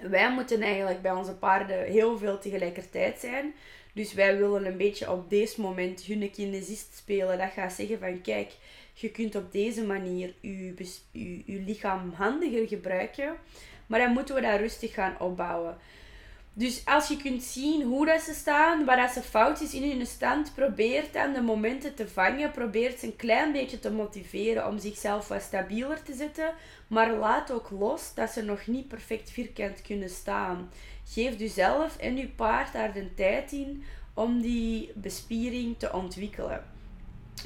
Wij 0.00 0.32
moeten 0.32 0.62
eigenlijk 0.62 1.02
bij 1.02 1.12
onze 1.12 1.34
paarden 1.34 1.84
heel 1.84 2.18
veel 2.18 2.38
tegelijkertijd 2.38 3.20
zijn. 3.20 3.54
Dus 3.96 4.14
wij 4.14 4.38
willen 4.38 4.66
een 4.66 4.76
beetje 4.76 5.10
op 5.10 5.30
deze 5.30 5.60
moment 5.60 6.02
hun 6.02 6.30
kinesist 6.30 6.96
spelen. 6.96 7.38
Dat 7.38 7.50
gaat 7.54 7.72
zeggen 7.72 7.98
van 7.98 8.20
kijk, 8.20 8.52
je 8.92 9.10
kunt 9.10 9.34
op 9.34 9.52
deze 9.52 9.84
manier 9.84 10.34
je, 10.40 10.74
je, 11.46 11.60
lichaam 11.66 12.12
handiger 12.12 12.68
gebruiken. 12.68 13.36
Maar 13.86 14.00
dan 14.00 14.12
moeten 14.12 14.34
we 14.34 14.40
dat 14.40 14.58
rustig 14.58 14.94
gaan 14.94 15.20
opbouwen. 15.20 15.76
Dus 16.52 16.82
als 16.84 17.08
je 17.08 17.16
kunt 17.16 17.42
zien 17.42 17.82
hoe 17.82 18.06
dat 18.06 18.20
ze 18.20 18.34
staan, 18.34 18.84
waar 18.84 18.96
dat 18.96 19.10
ze 19.10 19.22
fout 19.22 19.60
is 19.60 19.74
in 19.74 19.90
hun 19.90 20.06
stand, 20.06 20.54
probeer 20.54 21.04
dan 21.12 21.32
de 21.32 21.40
momenten 21.42 21.94
te 21.94 22.08
vangen. 22.08 22.50
Probeer 22.50 22.94
ze 22.98 23.06
een 23.06 23.16
klein 23.16 23.52
beetje 23.52 23.78
te 23.78 23.90
motiveren 23.90 24.66
om 24.66 24.78
zichzelf 24.78 25.28
wat 25.28 25.42
stabieler 25.42 26.02
te 26.02 26.14
zetten. 26.14 26.54
Maar 26.86 27.12
laat 27.12 27.50
ook 27.50 27.70
los 27.70 28.14
dat 28.14 28.30
ze 28.30 28.42
nog 28.42 28.66
niet 28.66 28.88
perfect 28.88 29.30
vierkant 29.30 29.82
kunnen 29.82 30.10
staan. 30.10 30.70
Geef 31.08 31.38
jezelf 31.38 31.96
en 31.96 32.16
je 32.16 32.28
paard 32.28 32.72
daar 32.72 32.92
de 32.92 33.14
tijd 33.14 33.52
in 33.52 33.84
om 34.14 34.40
die 34.40 34.92
bespiering 34.94 35.78
te 35.78 35.92
ontwikkelen. 35.92 36.64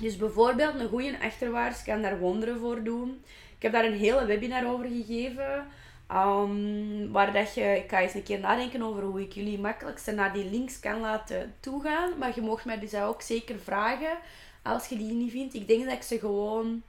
Dus 0.00 0.16
bijvoorbeeld 0.16 0.74
een 0.74 0.88
goede 0.88 1.20
achterwaarts 1.22 1.82
kan 1.82 2.02
daar 2.02 2.18
wonderen 2.18 2.58
voor 2.58 2.82
doen. 2.82 3.22
Ik 3.56 3.62
heb 3.62 3.72
daar 3.72 3.84
een 3.84 3.98
hele 3.98 4.24
webinar 4.24 4.66
over 4.66 4.86
gegeven. 4.86 5.66
Um, 6.12 7.12
waar 7.12 7.32
dat 7.32 7.54
je, 7.54 7.76
ik 7.76 7.90
ga 7.90 8.00
eens 8.00 8.14
een 8.14 8.22
keer 8.22 8.40
nadenken 8.40 8.82
over 8.82 9.02
hoe 9.02 9.20
ik 9.20 9.32
jullie 9.32 9.58
makkelijkste 9.58 10.12
naar 10.12 10.32
die 10.32 10.50
links 10.50 10.80
kan 10.80 11.00
laten 11.00 11.54
toegaan. 11.60 12.18
Maar 12.18 12.32
je 12.34 12.40
mocht 12.40 12.64
mij 12.64 12.78
dus 12.78 12.94
ook 12.94 13.22
zeker 13.22 13.58
vragen 13.58 14.18
als 14.62 14.86
je 14.86 14.96
die 14.96 15.12
niet 15.12 15.30
vindt. 15.30 15.54
Ik 15.54 15.68
denk 15.68 15.84
dat 15.84 15.92
ik 15.92 16.02
ze 16.02 16.18
gewoon 16.18 16.82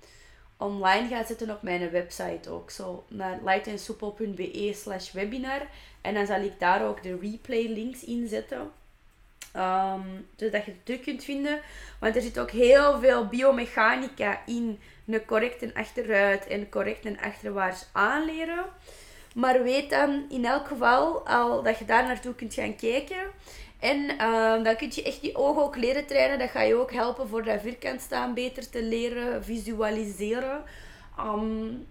online 0.57 1.07
ga 1.07 1.25
zetten 1.25 1.49
op 1.49 1.61
mijn 1.61 1.91
website 1.91 2.49
ook. 2.49 2.71
Zo 2.71 3.03
naar 3.07 3.39
lightensoepel.be 3.45 4.71
slash 4.75 5.11
webinar. 5.11 5.61
En 6.01 6.13
dan 6.13 6.25
zal 6.25 6.41
ik 6.41 6.59
daar 6.59 6.87
ook 6.87 7.03
de 7.03 7.17
replay 7.21 7.67
links 7.67 8.03
in 8.03 8.27
zetten. 8.27 8.71
Um, 9.55 10.27
zodat 10.35 10.65
je 10.65 10.71
het 10.71 10.85
terug 10.85 11.01
kunt 11.01 11.23
vinden. 11.23 11.59
Want 11.99 12.15
er 12.15 12.21
zit 12.21 12.39
ook 12.39 12.51
heel 12.51 12.99
veel 12.99 13.27
biomechanica 13.27 14.41
in 14.45 14.79
een 15.07 15.25
correcte 15.25 15.71
achteruit 15.73 16.47
en 16.47 16.69
correct 16.69 17.05
en 17.05 17.19
achterwaarts 17.19 17.85
aanleren. 17.91 18.65
Maar 19.35 19.63
weet 19.63 19.89
dan 19.89 20.25
in 20.29 20.45
elk 20.45 20.67
geval 20.67 21.27
al 21.27 21.63
dat 21.63 21.77
je 21.77 21.85
daar 21.85 22.03
naartoe 22.03 22.35
kunt 22.35 22.53
gaan 22.53 22.75
kijken. 22.75 23.23
En 23.79 24.17
ehm, 24.17 24.63
dan 24.63 24.75
kun 24.75 24.91
je 24.91 25.03
echt 25.03 25.21
die 25.21 25.35
ogen 25.35 25.63
ook 25.63 25.75
leren 25.75 26.05
trainen. 26.05 26.39
Dat 26.39 26.49
gaat 26.49 26.67
je 26.67 26.75
ook 26.75 26.91
helpen 26.91 27.27
voor 27.27 27.43
dat 27.43 27.61
vierkant 27.61 28.01
staan 28.01 28.33
beter 28.33 28.69
te 28.69 28.83
leren 28.83 29.43
visualiseren. 29.43 30.63
Um, 31.19 31.87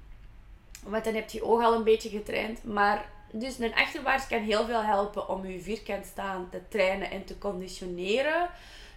want 0.85 1.05
dan 1.05 1.14
heb 1.14 1.31
je 1.31 1.44
oog 1.44 1.62
al 1.62 1.75
een 1.75 1.85
beetje 1.85 2.09
getraind. 2.09 2.64
Maar 2.64 3.09
dus 3.33 3.59
een 3.59 3.75
achterwaarts 3.75 4.27
kan 4.27 4.43
heel 4.43 4.64
veel 4.64 4.83
helpen 4.83 5.29
om 5.29 5.47
je 5.47 5.61
vierkant 5.61 6.07
staan 6.07 6.49
te 6.51 6.69
trainen 6.69 7.11
en 7.11 7.25
te 7.25 7.38
conditioneren. 7.38 8.49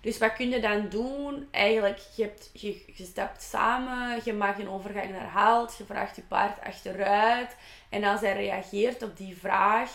Dus 0.02 0.18
wat 0.18 0.34
kun 0.34 0.50
je 0.50 0.60
dan 0.60 0.90
doen? 0.90 1.48
Eigenlijk, 1.52 2.00
je, 2.16 2.24
hebt, 2.24 2.50
je, 2.54 2.84
stapt 2.96 3.42
samen, 3.42 4.22
je 4.24 4.34
maakt 4.34 4.60
een 4.60 4.70
overgang 4.70 5.12
naar 5.12 5.30
halt, 5.30 5.76
je 5.78 5.86
vraagt 5.86 6.16
je 6.16 6.22
paard 6.22 6.62
achteruit. 6.62 7.56
En 7.90 8.04
als 8.04 8.22
hij 8.22 8.34
reageert 8.34 9.04
op 9.04 9.18
die 9.18 9.38
vraag, 9.38 9.92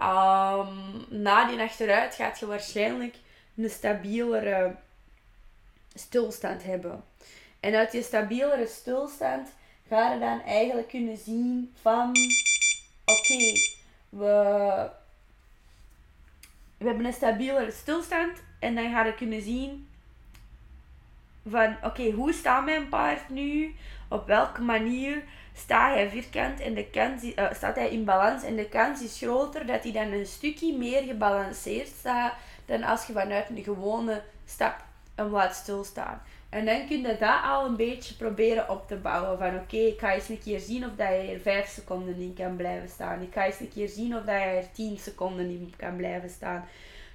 um, 0.00 1.04
na 1.08 1.46
die 1.46 1.60
achteruit 1.60 2.14
gaat 2.14 2.38
je 2.38 2.46
waarschijnlijk 2.46 3.16
een 3.56 3.70
stabielere 3.70 4.76
stilstand 5.94 6.64
hebben. 6.64 7.04
En 7.60 7.74
uit 7.74 7.90
die 7.90 8.02
stabielere 8.02 8.66
stilstand 8.66 9.48
ga 9.88 10.12
je 10.12 10.18
dan 10.18 10.42
eigenlijk 10.42 10.88
kunnen 10.88 11.16
zien 11.16 11.74
van 11.80 12.12
oké, 13.08 13.52
we, 14.08 14.90
we 16.78 16.86
hebben 16.86 17.04
een 17.04 17.12
stabielere 17.12 17.70
stilstand 17.70 18.42
en 18.58 18.74
dan 18.74 18.90
ga 18.90 19.04
je 19.04 19.14
kunnen 19.14 19.42
zien 19.42 19.88
van 21.48 21.76
oké, 21.82 22.10
hoe 22.10 22.32
staat 22.32 22.64
mijn 22.64 22.88
paard 22.88 23.28
nu? 23.28 23.74
Op 24.08 24.26
welke 24.26 24.60
manier 24.60 25.22
staat 25.54 25.94
hij 25.94 26.10
vierkant 26.10 26.60
en 26.60 26.74
de 26.74 26.90
kans, 26.90 27.22
uh, 27.22 27.52
staat 27.52 27.74
hij 27.74 27.90
in 27.90 28.04
balans 28.04 28.42
en 28.42 28.56
de 28.56 28.68
kans 28.68 29.02
is 29.02 29.18
groter 29.18 29.66
dat 29.66 29.82
hij 29.82 29.92
dan 29.92 30.12
een 30.12 30.26
stukje 30.26 30.76
meer 30.76 31.02
gebalanceerd 31.02 31.88
staat 31.88 32.34
dan 32.66 32.82
als 32.82 33.06
je 33.06 33.12
vanuit 33.12 33.48
een 33.48 33.62
gewone 33.62 34.22
stap 34.46 34.84
hem 35.14 35.30
laat 35.30 35.54
stilstaan. 35.54 36.22
En 36.48 36.64
dan 36.64 36.86
kun 36.86 37.00
je 37.00 37.16
dat 37.18 37.42
al 37.44 37.66
een 37.66 37.76
beetje 37.76 38.14
proberen 38.14 38.70
op 38.70 38.88
te 38.88 38.96
bouwen. 38.96 39.38
Van 39.38 39.56
oké, 39.56 39.76
ik 39.76 39.98
ga 39.98 40.14
eens 40.14 40.28
een 40.28 40.42
keer 40.42 40.60
zien 40.60 40.84
of 40.84 40.90
dat 40.96 41.08
je 41.08 41.32
er 41.32 41.40
5 41.40 41.68
seconden 41.68 42.16
in 42.16 42.34
kan 42.34 42.56
blijven 42.56 42.88
staan. 42.88 43.22
Ik 43.22 43.32
ga 43.32 43.46
eens 43.46 43.60
een 43.60 43.72
keer 43.72 43.88
zien 43.88 44.16
of 44.16 44.24
dat 44.24 44.34
je 44.34 44.40
er 44.40 44.72
10 44.72 44.98
seconden 44.98 45.50
in 45.50 45.72
kan 45.76 45.96
blijven 45.96 46.30
staan. 46.30 46.68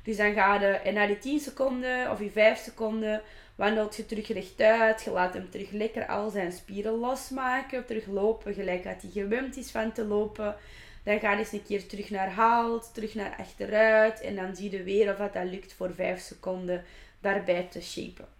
Dus 0.03 0.17
dan 0.17 0.33
ga 0.33 0.59
je, 0.59 0.65
en 0.65 0.93
na 0.93 1.07
die 1.07 1.17
10 1.17 1.39
seconden 1.39 2.11
of 2.11 2.17
die 2.17 2.31
5 2.31 2.59
seconden, 2.59 3.21
wandelt 3.55 3.95
je 3.95 4.05
terug 4.05 4.27
rechtuit. 4.27 5.03
Je 5.03 5.11
laat 5.11 5.33
hem 5.33 5.49
terug 5.49 5.71
lekker 5.71 6.07
al 6.07 6.29
zijn 6.29 6.51
spieren 6.51 6.93
losmaken. 6.93 7.85
Teruglopen, 7.85 8.53
gelijk 8.53 8.83
dat 8.83 9.01
hij 9.01 9.11
gewend 9.11 9.57
is 9.57 9.71
van 9.71 9.91
te 9.91 10.05
lopen. 10.05 10.55
Dan 11.03 11.19
ga 11.19 11.31
je 11.31 11.37
eens 11.37 11.51
een 11.51 11.63
keer 11.63 11.87
terug 11.87 12.09
naar 12.09 12.33
halt, 12.33 12.93
terug 12.93 13.15
naar 13.15 13.35
achteruit. 13.39 14.21
En 14.21 14.35
dan 14.35 14.55
zie 14.55 14.71
je 14.71 14.83
weer 14.83 15.11
of 15.11 15.17
dat, 15.17 15.33
dat 15.33 15.45
lukt 15.45 15.73
voor 15.73 15.93
5 15.93 16.19
seconden 16.19 16.83
daarbij 17.21 17.67
te 17.71 17.81
shapen. 17.81 18.32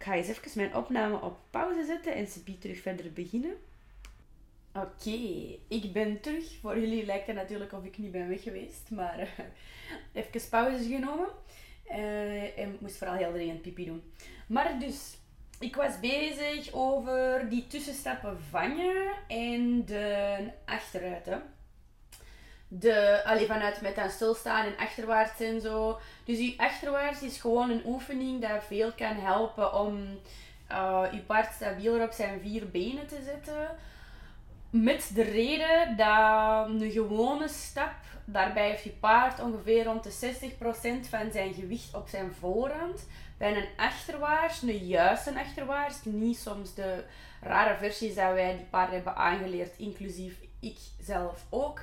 Ik 0.00 0.06
ga 0.06 0.14
eens 0.14 0.28
even 0.28 0.50
mijn 0.54 0.76
opname 0.76 1.20
op 1.20 1.38
pauze 1.50 1.84
zetten 1.84 2.14
en 2.14 2.26
ze 2.26 2.58
terug 2.58 2.80
verder 2.80 3.12
beginnen. 3.12 3.56
Oké, 4.74 5.18
ik 5.68 5.92
ben 5.92 6.20
terug. 6.20 6.58
Voor 6.60 6.78
jullie 6.78 7.04
lijkt 7.04 7.26
het 7.26 7.36
natuurlijk 7.36 7.72
of 7.72 7.84
ik 7.84 7.98
niet 7.98 8.12
ben 8.12 8.28
weg 8.28 8.42
geweest, 8.42 8.90
maar 8.90 9.20
uh, 9.20 9.28
even 10.12 10.48
pauze 10.50 10.84
genomen. 10.88 11.28
Uh, 11.88 12.58
en 12.58 12.76
moest 12.80 12.96
vooral 12.96 13.16
heel 13.16 13.32
dringend 13.32 13.62
pipi 13.62 13.84
doen. 13.84 14.02
Maar 14.46 14.78
dus, 14.78 15.18
ik 15.58 15.76
was 15.76 16.00
bezig 16.00 16.72
over 16.72 17.48
die 17.48 17.66
tussenstappen 17.66 18.40
vangen 18.50 19.12
en 19.28 19.84
de 19.84 20.36
achteruit. 20.64 21.26
Hè 21.26 21.38
de, 22.72 23.24
allee, 23.24 23.46
vanuit 23.46 23.80
met 23.80 23.98
aan 23.98 24.10
stilstaan 24.10 24.66
en 24.66 24.76
achterwaarts 24.76 25.40
en 25.40 25.60
zo. 25.60 25.98
Dus 26.24 26.36
die 26.36 26.60
achterwaarts 26.60 27.22
is 27.22 27.40
gewoon 27.40 27.70
een 27.70 27.82
oefening 27.84 28.40
dat 28.40 28.64
veel 28.64 28.92
kan 28.92 29.16
helpen 29.16 29.74
om 29.74 30.18
uh, 30.72 31.04
je 31.12 31.20
paard 31.20 31.54
stabieler 31.54 32.02
op 32.02 32.12
zijn 32.12 32.40
vier 32.40 32.70
benen 32.70 33.06
te 33.06 33.22
zetten. 33.24 33.68
Met 34.70 35.10
de 35.14 35.22
reden 35.22 35.96
dat 35.96 36.68
een 36.68 36.90
gewone 36.90 37.48
stap, 37.48 37.94
daarbij 38.24 38.68
heeft 38.68 38.84
je 38.84 38.90
paard 38.90 39.40
ongeveer 39.40 39.84
rond 39.84 40.02
de 40.02 40.34
60% 41.06 41.08
van 41.08 41.30
zijn 41.32 41.54
gewicht 41.54 41.94
op 41.94 42.08
zijn 42.08 42.32
voorhand. 42.32 43.06
Bij 43.38 43.56
een 43.56 43.68
achterwaarts, 43.76 44.62
een 44.62 44.86
juiste 44.86 45.38
achterwaarts, 45.38 45.98
niet 46.04 46.38
soms 46.38 46.74
de 46.74 47.04
rare 47.40 47.76
versies 47.76 48.14
dat 48.14 48.32
wij 48.32 48.56
die 48.56 48.66
paarden 48.66 48.94
hebben 48.94 49.16
aangeleerd, 49.16 49.78
inclusief 49.78 50.34
ik 50.60 50.78
zelf 51.00 51.44
ook 51.48 51.80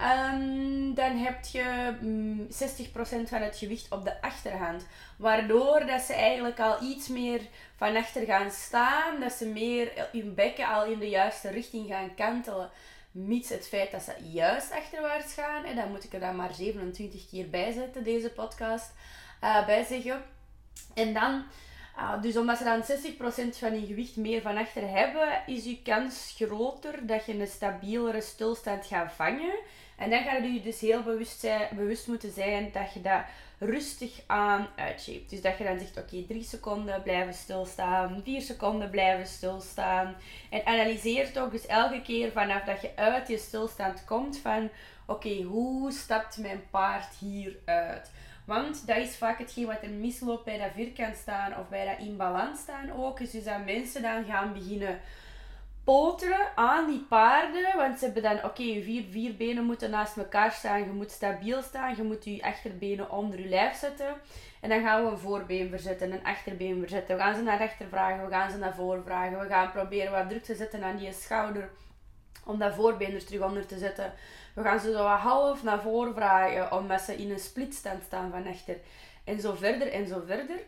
Um, 0.00 0.94
dan 0.94 1.16
heb 1.16 1.44
je 1.44 1.94
um, 2.02 2.08
mm, 2.08 2.46
60% 2.46 3.28
van 3.28 3.40
het 3.42 3.56
gewicht 3.56 3.90
op 3.90 4.04
de 4.04 4.22
achterhand. 4.22 4.86
Waardoor 5.16 5.86
dat 5.86 6.00
ze 6.00 6.12
eigenlijk 6.12 6.60
al 6.60 6.82
iets 6.82 7.08
meer 7.08 7.40
van 7.76 7.96
achter 7.96 8.24
gaan 8.24 8.50
staan. 8.50 9.20
Dat 9.20 9.32
ze 9.32 9.46
meer 9.46 10.08
hun 10.12 10.34
bekken 10.34 10.66
al 10.66 10.84
in 10.84 10.98
de 10.98 11.08
juiste 11.08 11.50
richting 11.50 11.88
gaan 11.88 12.14
kantelen. 12.14 12.70
Mits 13.10 13.48
het 13.48 13.68
feit 13.68 13.90
dat 13.90 14.02
ze 14.02 14.12
juist 14.30 14.72
achterwaarts 14.72 15.34
gaan. 15.34 15.64
En 15.64 15.76
dan 15.76 15.90
moet 15.90 16.04
ik 16.04 16.12
er 16.12 16.20
dan 16.20 16.36
maar 16.36 16.54
27 16.54 17.28
keer 17.30 17.50
bij 17.50 17.72
zetten, 17.72 18.04
deze 18.04 18.30
podcast. 18.30 18.92
Uh, 19.44 19.66
bij 19.66 19.84
zeggen. 19.84 20.22
En 20.94 21.14
dan... 21.14 21.44
Uh, 21.98 22.22
dus 22.22 22.36
omdat 22.36 22.58
ze 22.58 22.64
dan 22.64 22.82
60% 22.82 23.58
van 23.58 23.80
je 23.80 23.86
gewicht 23.86 24.16
meer 24.16 24.42
van 24.42 24.56
achter 24.56 24.88
hebben, 24.90 25.42
is 25.46 25.64
je 25.64 25.82
kans 25.82 26.34
groter 26.36 27.06
dat 27.06 27.26
je 27.26 27.40
een 27.40 27.46
stabielere 27.46 28.20
stilstand 28.20 28.86
gaat 28.86 29.12
vangen. 29.12 29.54
En 29.96 30.10
dan 30.10 30.22
ga 30.22 30.36
je 30.36 30.60
dus 30.62 30.80
heel 30.80 31.02
bewust, 31.02 31.40
zijn, 31.40 31.68
bewust 31.76 32.06
moeten 32.06 32.32
zijn 32.32 32.70
dat 32.72 32.92
je 32.92 33.00
dat 33.00 33.22
rustig 33.58 34.20
aan 34.26 34.68
uitshapet. 34.76 35.30
Dus 35.30 35.40
dat 35.40 35.58
je 35.58 35.64
dan 35.64 35.78
zegt, 35.78 35.90
oké, 35.98 36.14
okay, 36.14 36.24
3 36.28 36.42
seconden 36.42 37.02
blijven 37.02 37.34
stilstaan, 37.34 38.20
4 38.24 38.40
seconden 38.40 38.90
blijven 38.90 39.26
stilstaan. 39.26 40.14
En 40.50 40.66
analyseer 40.66 41.32
toch 41.32 41.50
dus 41.50 41.66
elke 41.66 42.02
keer 42.02 42.32
vanaf 42.32 42.62
dat 42.64 42.80
je 42.80 42.90
uit 42.96 43.28
je 43.28 43.38
stilstand 43.38 44.04
komt 44.04 44.38
van, 44.38 44.70
oké, 45.06 45.42
hoe 45.42 45.92
stapt 45.92 46.38
mijn 46.38 46.62
paard 46.70 47.14
hier 47.18 47.56
uit? 47.64 48.10
Want 48.48 48.86
dat 48.86 48.96
is 48.96 49.16
vaak 49.16 49.38
hetgeen 49.38 49.66
wat 49.66 49.82
er 49.82 49.90
misloopt 49.90 50.44
bij 50.44 50.58
dat 50.58 50.70
vierkant 50.74 51.16
staan 51.16 51.56
of 51.58 51.68
bij 51.68 51.84
dat 51.84 52.06
in 52.06 52.16
balans 52.16 52.60
staan 52.60 52.92
ook. 52.92 53.18
Dus 53.18 53.44
dat 53.44 53.64
mensen 53.64 54.02
dan 54.02 54.24
gaan 54.24 54.52
beginnen 54.52 55.00
poteren 55.84 56.46
aan 56.54 56.86
die 56.86 57.06
paarden. 57.08 57.76
Want 57.76 57.98
ze 57.98 58.04
hebben 58.04 58.22
dan, 58.22 58.44
oké, 58.44 58.62
je 58.62 58.82
vier, 58.82 59.04
vier 59.10 59.36
benen 59.36 59.64
moeten 59.64 59.90
naast 59.90 60.16
elkaar 60.16 60.52
staan. 60.52 60.80
Je 60.80 60.92
moet 60.92 61.10
stabiel 61.10 61.62
staan. 61.62 61.96
Je 61.96 62.02
moet 62.02 62.24
je 62.24 62.42
achterbenen 62.42 63.10
onder 63.10 63.40
je 63.40 63.48
lijf 63.48 63.76
zetten. 63.76 64.14
En 64.60 64.68
dan 64.68 64.82
gaan 64.82 65.04
we 65.04 65.10
een 65.10 65.18
voorbeen 65.18 65.68
verzetten, 65.68 66.12
een 66.12 66.24
achterbeen 66.24 66.78
verzetten. 66.80 67.16
We 67.16 67.22
gaan 67.22 67.34
ze 67.34 67.42
naar 67.42 67.58
rechter 67.58 67.88
vragen, 67.88 68.24
we 68.24 68.30
gaan 68.30 68.50
ze 68.50 68.58
naar 68.58 68.74
voor 68.74 69.02
vragen. 69.04 69.38
We 69.38 69.46
gaan 69.46 69.72
proberen 69.72 70.12
wat 70.12 70.28
druk 70.28 70.44
te 70.44 70.54
zetten 70.54 70.84
aan 70.84 70.96
die 70.96 71.12
schouder. 71.12 71.70
Om 72.44 72.58
dat 72.58 72.74
voorbeen 72.74 73.14
er 73.14 73.24
terug 73.24 73.42
onder 73.42 73.66
te 73.66 73.78
zetten. 73.78 74.12
We 74.58 74.64
gaan 74.64 74.80
ze 74.80 74.92
zo 74.92 75.04
half 75.04 75.62
naar 75.62 75.82
voren 75.82 76.14
vragen, 76.14 76.72
omdat 76.72 77.00
ze 77.00 77.16
in 77.16 77.30
een 77.30 77.38
splitstand 77.38 78.02
staan 78.06 78.30
van 78.30 78.46
achter. 78.46 78.76
En 79.24 79.40
zo 79.40 79.54
verder 79.54 79.92
en 79.92 80.06
zo 80.06 80.22
verder. 80.26 80.58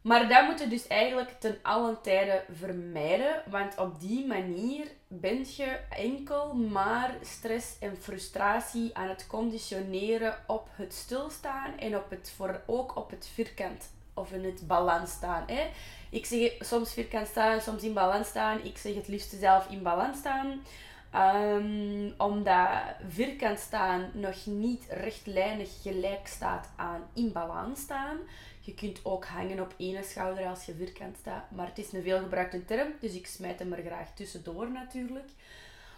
Maar 0.00 0.28
dat 0.28 0.46
moet 0.46 0.58
je 0.58 0.68
dus 0.68 0.86
eigenlijk 0.86 1.30
ten 1.38 1.58
allen 1.62 2.00
tijde 2.00 2.44
vermijden, 2.52 3.42
want 3.50 3.78
op 3.78 4.00
die 4.00 4.26
manier 4.26 4.86
ben 5.08 5.46
je 5.56 5.78
enkel 5.90 6.54
maar 6.54 7.14
stress 7.22 7.78
en 7.80 7.96
frustratie 8.00 8.96
aan 8.96 9.08
het 9.08 9.26
conditioneren 9.26 10.36
op 10.46 10.68
het 10.72 10.94
stilstaan 10.94 11.78
en 11.78 11.96
op 11.96 12.10
het, 12.10 12.32
voor, 12.36 12.60
ook 12.66 12.96
op 12.96 13.10
het 13.10 13.30
vierkant 13.34 13.90
of 14.14 14.32
in 14.32 14.44
het 14.44 14.66
balans 14.66 15.10
staan. 15.10 15.44
Hè. 15.46 15.70
Ik 16.10 16.26
zeg 16.26 16.52
soms 16.58 16.92
vierkant 16.92 17.26
staan, 17.26 17.60
soms 17.60 17.82
in 17.82 17.92
balans 17.92 18.28
staan. 18.28 18.64
Ik 18.64 18.78
zeg 18.78 18.94
het 18.94 19.08
liefst 19.08 19.34
zelf 19.40 19.66
in 19.70 19.82
balans 19.82 20.18
staan. 20.18 20.62
Um, 21.14 22.14
omdat 22.18 22.68
vierkant 23.08 23.58
staan 23.58 24.10
nog 24.12 24.46
niet 24.46 24.84
rechtlijnig 24.88 25.82
gelijk 25.82 26.26
staat 26.26 26.68
aan 26.76 27.02
in 27.14 27.32
balans 27.32 27.80
staan. 27.80 28.16
Je 28.60 28.74
kunt 28.74 29.00
ook 29.02 29.24
hangen 29.24 29.60
op 29.60 29.74
één 29.76 30.04
schouder 30.04 30.46
als 30.46 30.64
je 30.64 30.74
vierkant 30.74 31.16
staat. 31.16 31.50
Maar 31.50 31.66
het 31.66 31.78
is 31.78 31.92
een 31.92 32.02
veelgebruikte 32.02 32.64
term, 32.64 32.92
dus 33.00 33.14
ik 33.14 33.26
smijt 33.26 33.58
hem 33.58 33.72
er 33.72 33.84
graag 33.84 34.14
tussendoor 34.14 34.70
natuurlijk. 34.70 35.28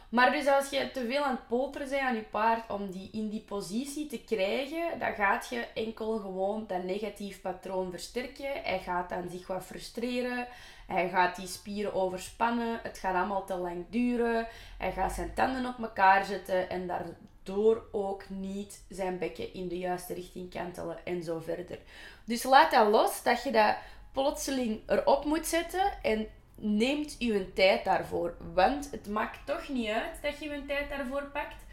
Maar 0.09 0.33
dus 0.33 0.47
als 0.47 0.71
je 0.71 0.91
te 0.91 1.07
veel 1.07 1.23
aan 1.23 1.31
het 1.31 1.47
poteren 1.47 1.89
bent 1.89 2.03
aan 2.03 2.15
je 2.15 2.23
paard 2.23 2.71
om 2.71 2.91
die 2.91 3.11
in 3.13 3.29
die 3.29 3.41
positie 3.41 4.07
te 4.07 4.21
krijgen, 4.21 4.99
dan 4.99 5.15
gaat 5.15 5.49
je 5.49 5.67
enkel 5.75 6.19
gewoon 6.19 6.65
dat 6.67 6.85
negatief 6.85 7.41
patroon 7.41 7.91
versterken. 7.91 8.63
Hij 8.63 8.79
gaat 8.79 9.09
dan 9.09 9.29
zich 9.31 9.47
wat 9.47 9.65
frustreren. 9.65 10.47
Hij 10.87 11.09
gaat 11.09 11.37
die 11.37 11.47
spieren 11.47 11.95
overspannen. 11.95 12.81
Het 12.83 12.99
gaat 12.99 13.15
allemaal 13.15 13.45
te 13.45 13.57
lang 13.57 13.85
duren. 13.91 14.47
Hij 14.79 14.93
gaat 14.93 15.13
zijn 15.13 15.35
tanden 15.35 15.67
op 15.67 15.79
elkaar 15.79 16.25
zetten 16.25 16.71
en 16.71 16.87
daardoor 16.87 17.83
ook 17.93 18.29
niet 18.29 18.85
zijn 18.89 19.19
bekken 19.19 19.55
in 19.55 19.69
de 19.69 19.79
juiste 19.79 20.15
richting 20.15 20.51
kantelen 20.51 20.99
en 21.05 21.23
zo 21.23 21.41
verder. 21.41 21.79
Dus 22.25 22.43
laat 22.43 22.71
dat 22.71 22.89
los 22.89 23.23
dat 23.23 23.43
je 23.43 23.53
dat 23.53 23.77
plotseling 24.13 24.81
erop 24.87 25.25
moet 25.25 25.47
zetten 25.47 25.93
en 26.03 26.29
neemt 26.55 27.17
je 27.19 27.53
tijd 27.53 27.85
daarvoor. 27.85 28.37
Want 28.55 28.91
het 28.91 29.09
maakt 29.09 29.47
toch 29.47 29.69
niet 29.69 29.89
uit 29.89 30.23
dat 30.23 30.39
je 30.39 30.49
je 30.49 30.67
tijd 30.67 30.89
daarvoor 30.89 31.23
pakt. 31.23 31.65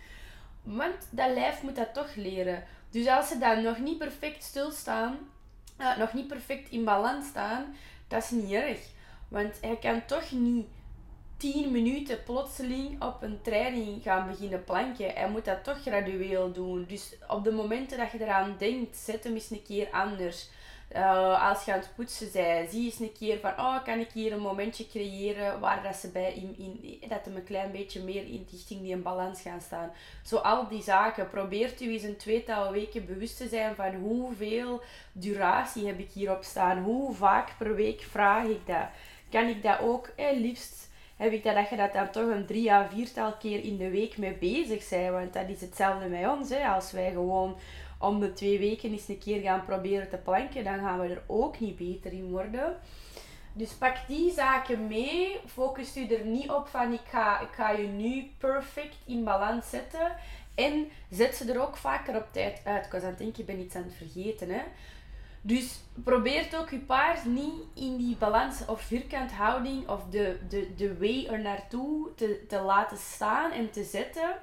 Want 0.64 1.08
dat 1.10 1.34
lijf 1.34 1.62
moet 1.62 1.76
dat 1.76 1.94
toch 1.94 2.16
leren. 2.16 2.64
Dus 2.90 3.08
als 3.08 3.28
ze 3.28 3.38
dan 3.38 3.62
nog 3.62 3.80
niet 3.80 3.98
perfect 3.98 4.44
stilstaan, 4.44 5.18
uh, 5.80 5.98
nog 5.98 6.14
niet 6.14 6.28
perfect 6.28 6.70
in 6.70 6.84
balans 6.84 7.28
staan, 7.28 7.76
dat 8.08 8.24
is 8.24 8.30
niet 8.30 8.52
erg. 8.52 8.80
Want 9.34 9.58
hij 9.62 9.78
kan 9.78 10.06
toch 10.06 10.32
niet 10.32 10.66
10 11.38 11.72
minuten 11.72 12.24
plotseling 12.24 13.04
op 13.04 13.22
een 13.22 13.42
training 13.42 14.04
gaan 14.04 14.28
beginnen 14.28 14.64
planken. 14.64 15.14
Hij 15.14 15.30
moet 15.30 15.46
dat 15.46 15.64
toch 15.64 15.82
gradueel 15.82 16.52
doen. 16.52 16.86
Dus 16.88 17.16
op 17.28 17.44
de 17.44 17.52
momenten 17.52 17.98
dat 17.98 18.12
je 18.12 18.22
eraan 18.22 18.56
denkt, 18.58 18.98
zet 18.98 19.24
hem 19.24 19.34
eens 19.34 19.50
een 19.50 19.64
keer 19.64 19.88
anders. 19.92 20.50
Uh, 20.96 21.50
als 21.50 21.66
je 21.66 21.74
aan 21.74 21.80
het 21.80 21.92
poetsen 21.96 22.32
bent, 22.34 22.70
zie 22.72 22.86
eens 22.86 23.00
een 23.00 23.12
keer 23.20 23.40
van, 23.40 23.52
oh, 23.52 23.84
kan 23.84 24.00
ik 24.00 24.12
hier 24.12 24.34
een 24.34 24.40
momentje 24.40 24.88
creëren 24.88 25.60
waar 25.60 25.84
dat 25.84 25.96
ze 25.96 26.12
bij 26.12 26.34
in, 26.34 26.58
in 26.58 27.10
dat 27.10 27.26
hem 27.26 27.36
een 27.36 27.44
klein 27.44 27.72
beetje 27.72 28.04
meer 28.04 28.26
in 28.26 28.48
richting 28.52 28.82
die 28.82 28.98
balans 28.98 29.42
gaan 29.42 29.62
staan. 29.62 29.92
Zo 30.24 30.38
al 30.38 30.68
die 30.68 30.84
zaken. 30.84 31.30
Probeert 31.30 31.82
u 31.82 31.92
eens 31.92 32.04
een 32.04 32.18
tweetal 32.18 32.72
weken 32.72 33.06
bewust 33.06 33.38
te 33.38 33.48
zijn 33.48 33.76
van 33.76 33.96
hoeveel 33.96 34.82
duratie 35.12 35.88
heb 35.88 36.00
ik 36.00 36.12
hierop 36.12 36.44
staan. 36.44 36.84
Hoe 36.84 37.14
vaak 37.14 37.58
per 37.58 37.76
week 37.76 38.02
vraag 38.02 38.46
ik 38.46 38.68
dat. 38.68 38.88
Kan 39.34 39.48
ik 39.48 39.64
dat 39.64 39.80
ook, 39.80 40.10
eh, 40.16 40.38
liefst 40.40 40.90
heb 41.18 41.32
ik 41.32 41.44
dat, 41.44 41.56
dat 41.56 41.70
je 41.70 41.76
dat 41.76 41.94
dan 41.94 42.12
toch 42.12 42.30
een 42.30 42.46
drie 42.46 42.72
à 42.72 42.90
viertal 42.90 43.34
keer 43.34 43.64
in 43.64 43.78
de 43.78 43.90
week 43.90 44.18
mee 44.18 44.34
bezig 44.34 44.90
bent. 44.90 45.12
Want 45.12 45.34
dat 45.34 45.50
is 45.50 45.62
hetzelfde 45.62 46.08
met 46.08 46.28
ons. 46.28 46.50
Hè. 46.50 46.68
Als 46.68 46.92
wij 46.92 47.12
gewoon 47.12 47.58
om 48.00 48.20
de 48.20 48.34
twee 48.34 48.60
weken 48.60 48.92
eens 48.92 49.08
een 49.08 49.18
keer 49.18 49.42
gaan 49.42 49.66
proberen 49.66 50.10
te 50.10 50.18
planken, 50.18 50.64
dan 50.64 50.80
gaan 50.80 51.00
we 51.00 51.08
er 51.08 51.24
ook 51.28 51.60
niet 51.60 51.76
beter 51.76 52.14
in 52.14 52.30
worden. 52.30 52.78
Dus 53.54 53.72
pak 53.72 53.96
die 54.08 54.32
zaken 54.32 54.88
mee. 54.88 55.40
Focus 55.46 55.98
u 55.98 56.08
er 56.08 56.26
niet 56.26 56.50
op 56.50 56.68
van 56.68 56.94
ik 56.94 57.08
ga, 57.08 57.40
ik 57.40 57.52
ga 57.52 57.72
je 57.72 57.88
nu 57.88 58.32
perfect 58.38 58.96
in 59.06 59.24
balans 59.24 59.70
zetten. 59.70 60.12
En 60.56 60.88
zet 61.10 61.36
ze 61.36 61.52
er 61.52 61.62
ook 61.62 61.78
vaker 61.78 62.16
op 62.16 62.28
tijd 62.32 62.62
uit. 62.64 62.86
Ik 62.86 62.92
was 62.92 63.04
aan 63.04 63.16
het 63.18 63.38
ik 63.38 63.46
ben 63.46 63.60
iets 63.60 63.76
aan 63.76 63.84
het 63.84 63.94
vergeten. 63.94 64.50
Hè? 64.50 64.62
Dus 65.46 65.80
probeert 66.04 66.56
ook 66.56 66.70
je 66.70 66.80
paard 66.80 67.26
niet 67.26 67.54
in 67.74 67.98
die 67.98 68.16
balans 68.16 68.66
of 68.66 68.82
vierkanthouding 68.82 69.90
of 69.90 70.04
de, 70.10 70.40
de, 70.50 70.76
de 70.76 70.98
way 70.98 71.26
er 71.26 71.40
naartoe 71.40 72.14
te, 72.16 72.46
te 72.48 72.60
laten 72.60 72.98
staan 72.98 73.52
en 73.52 73.72
te 73.72 73.84
zetten. 73.84 74.36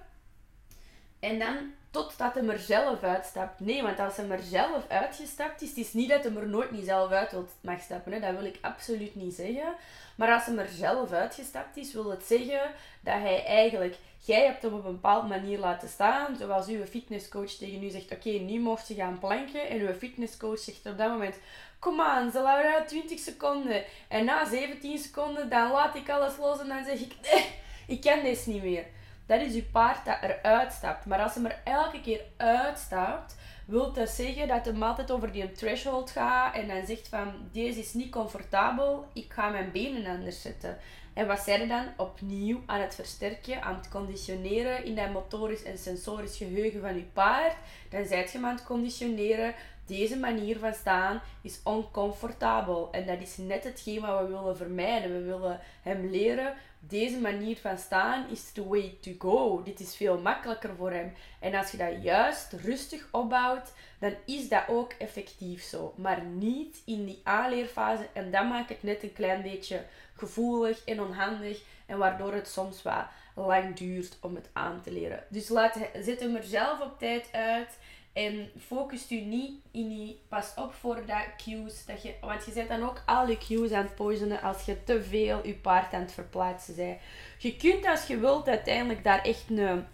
En 1.21 1.39
dan 1.39 1.57
totdat 1.90 2.35
hij 2.35 2.48
er 2.48 2.59
zelf 2.59 3.03
uitstapt. 3.03 3.61
Nee, 3.61 3.83
want 3.83 3.98
als 3.98 4.16
hij 4.16 4.29
er 4.29 4.42
zelf 4.42 4.88
uitgestapt 4.88 5.62
is, 5.62 5.68
het 5.68 5.79
is 5.79 5.92
niet 5.92 6.09
dat 6.09 6.24
hij 6.24 6.35
er 6.35 6.48
nooit 6.48 6.70
niet 6.70 6.85
zelf 6.85 7.11
uit 7.11 7.35
mag 7.61 7.81
stappen. 7.81 8.20
Dat 8.20 8.35
wil 8.35 8.44
ik 8.44 8.59
absoluut 8.61 9.14
niet 9.14 9.35
zeggen. 9.35 9.74
Maar 10.14 10.33
als 10.33 10.46
hij 10.46 10.57
er 10.57 10.68
zelf 10.68 11.12
uitgestapt 11.12 11.76
is, 11.76 11.92
wil 11.92 12.11
het 12.11 12.24
zeggen 12.24 12.61
dat 13.00 13.14
hij 13.14 13.44
eigenlijk... 13.44 13.96
Jij 14.24 14.44
hebt 14.44 14.62
hem 14.62 14.74
op 14.74 14.85
een 14.85 14.92
bepaalde 14.92 15.29
manier 15.29 15.59
laten 15.59 15.88
staan. 15.88 16.37
Zoals 16.37 16.66
uw 16.66 16.85
fitnesscoach 16.85 17.50
tegen 17.50 17.83
u 17.83 17.88
zegt, 17.88 18.12
oké, 18.12 18.31
nu 18.31 18.61
mocht 18.61 18.88
je 18.88 18.94
gaan 18.94 19.18
planken. 19.18 19.68
En 19.68 19.81
uw 19.81 19.92
fitnesscoach 19.92 20.59
zegt 20.59 20.87
op 20.87 20.98
dat 20.98 21.09
moment... 21.09 21.37
Kom 21.79 22.00
aan, 22.00 22.31
Laura, 22.33 22.85
20 22.85 23.18
seconden. 23.18 23.85
En 24.09 24.24
na 24.24 24.48
17 24.48 24.98
seconden, 24.98 25.48
dan 25.48 25.70
laat 25.70 25.94
ik 25.94 26.11
alles 26.11 26.37
los 26.37 26.61
en 26.61 26.68
dan 26.68 26.85
zeg 26.85 27.00
ik... 27.00 27.14
Nee, 27.22 27.46
ik 27.96 28.00
kan 28.00 28.22
deze 28.22 28.50
niet 28.50 28.62
meer. 28.62 28.85
Dat 29.31 29.40
is 29.40 29.55
je 29.55 29.62
paard 29.62 30.05
dat 30.05 30.19
eruit 30.23 30.73
stapt. 30.73 31.07
Maar 31.07 31.23
als 31.23 31.35
hij 31.35 31.45
er 31.45 31.61
elke 31.64 32.01
keer 32.01 32.21
uitstapt, 32.37 33.37
wil 33.64 33.93
dat 33.93 34.09
zeggen 34.09 34.49
dat 34.49 34.64
hij 34.64 34.75
altijd 34.75 35.11
over 35.11 35.33
die 35.33 35.53
threshold 35.53 36.11
gaat 36.11 36.55
en 36.55 36.69
dan 36.69 36.87
zegt 36.87 37.09
van 37.09 37.33
deze 37.53 37.81
is 37.81 37.95
niet 37.95 38.11
comfortabel, 38.11 39.07
ik 39.12 39.33
ga 39.33 39.49
mijn 39.49 39.71
benen 39.73 40.07
anders 40.07 40.43
zetten. 40.43 40.79
En 41.14 41.27
wat 41.27 41.40
zijn 41.40 41.61
er 41.61 41.69
dan? 41.69 41.87
Opnieuw 41.97 42.62
aan 42.66 42.81
het 42.81 42.95
versterken, 42.95 43.62
aan 43.62 43.75
het 43.75 43.88
conditioneren 43.88 44.85
in 44.85 44.95
dat 44.95 45.12
motorisch 45.12 45.62
en 45.62 45.79
sensorisch 45.79 46.37
geheugen 46.37 46.81
van 46.81 46.95
je 46.95 47.05
paard. 47.12 47.55
Dan 47.90 48.05
zijt 48.05 48.33
je 48.33 48.38
hem 48.38 48.47
aan 48.47 48.55
het 48.55 48.64
conditioneren. 48.64 49.55
Deze 49.87 50.16
manier 50.19 50.59
van 50.59 50.75
staan 50.75 51.21
is 51.43 51.61
oncomfortabel. 51.64 52.88
En 52.93 53.07
dat 53.07 53.21
is 53.21 53.37
net 53.37 53.64
hetgeen 53.64 54.01
wat 54.01 54.21
we 54.21 54.27
willen 54.27 54.57
vermijden. 54.57 55.12
We 55.12 55.23
willen 55.23 55.61
hem 55.83 56.11
leren 56.11 56.55
deze 56.81 57.19
manier 57.19 57.57
van 57.57 57.79
staan 57.79 58.29
is 58.31 58.53
the 58.53 58.69
way 58.69 58.97
to 59.01 59.12
go. 59.19 59.62
Dit 59.62 59.81
is 59.81 59.97
veel 59.97 60.19
makkelijker 60.19 60.77
voor 60.77 60.90
hem. 60.90 61.12
En 61.40 61.55
als 61.55 61.71
je 61.71 61.77
dat 61.77 62.03
juist 62.03 62.53
rustig 62.53 63.09
opbouwt, 63.11 63.73
dan 63.99 64.14
is 64.27 64.49
dat 64.49 64.69
ook 64.69 64.93
effectief 64.93 65.62
zo. 65.62 65.95
Maar 65.97 66.23
niet 66.23 66.83
in 66.85 67.05
die 67.05 67.21
aanleerfase. 67.25 68.09
En 68.12 68.31
dat 68.31 68.49
maakt 68.49 68.69
het 68.69 68.83
net 68.83 69.03
een 69.03 69.12
klein 69.12 69.43
beetje 69.43 69.85
gevoelig 70.16 70.85
en 70.85 71.01
onhandig. 71.01 71.62
En 71.87 71.99
waardoor 71.99 72.33
het 72.33 72.49
soms 72.49 72.83
wat 72.83 73.07
lang 73.35 73.77
duurt 73.77 74.16
om 74.21 74.35
het 74.35 74.49
aan 74.53 74.81
te 74.81 74.93
leren. 74.93 75.25
Dus 75.29 75.49
laat, 75.49 75.79
zet 76.03 76.21
hem 76.21 76.37
er 76.37 76.45
zelf 76.45 76.81
op 76.81 76.99
tijd 76.99 77.29
uit. 77.33 77.79
En 78.12 78.51
focust 78.66 79.11
u 79.11 79.20
niet 79.20 79.53
in 79.70 79.88
die, 79.88 80.20
pas 80.29 80.53
op 80.57 80.75
voor 80.75 81.07
dat 81.07 81.25
cues. 81.44 81.85
Dat 81.85 82.03
je, 82.03 82.14
want 82.20 82.44
je 82.44 82.53
zet 82.53 82.68
dan 82.68 82.83
ook 82.83 83.03
al 83.07 83.29
je 83.29 83.38
cues 83.38 83.73
aan 83.73 83.85
het 83.85 83.94
poisonen 83.94 84.42
als 84.42 84.64
je 84.64 84.85
te 84.85 85.03
veel 85.03 85.46
je 85.46 85.55
paard 85.55 85.94
aan 85.94 86.01
het 86.01 86.12
verplaatsen 86.12 86.77
bent. 86.77 86.99
Je 87.38 87.57
kunt 87.57 87.87
als 87.87 88.07
je 88.07 88.18
wilt 88.18 88.49
uiteindelijk 88.49 89.05
daar 89.05 89.23
echt 89.23 89.44
een, 89.51 89.87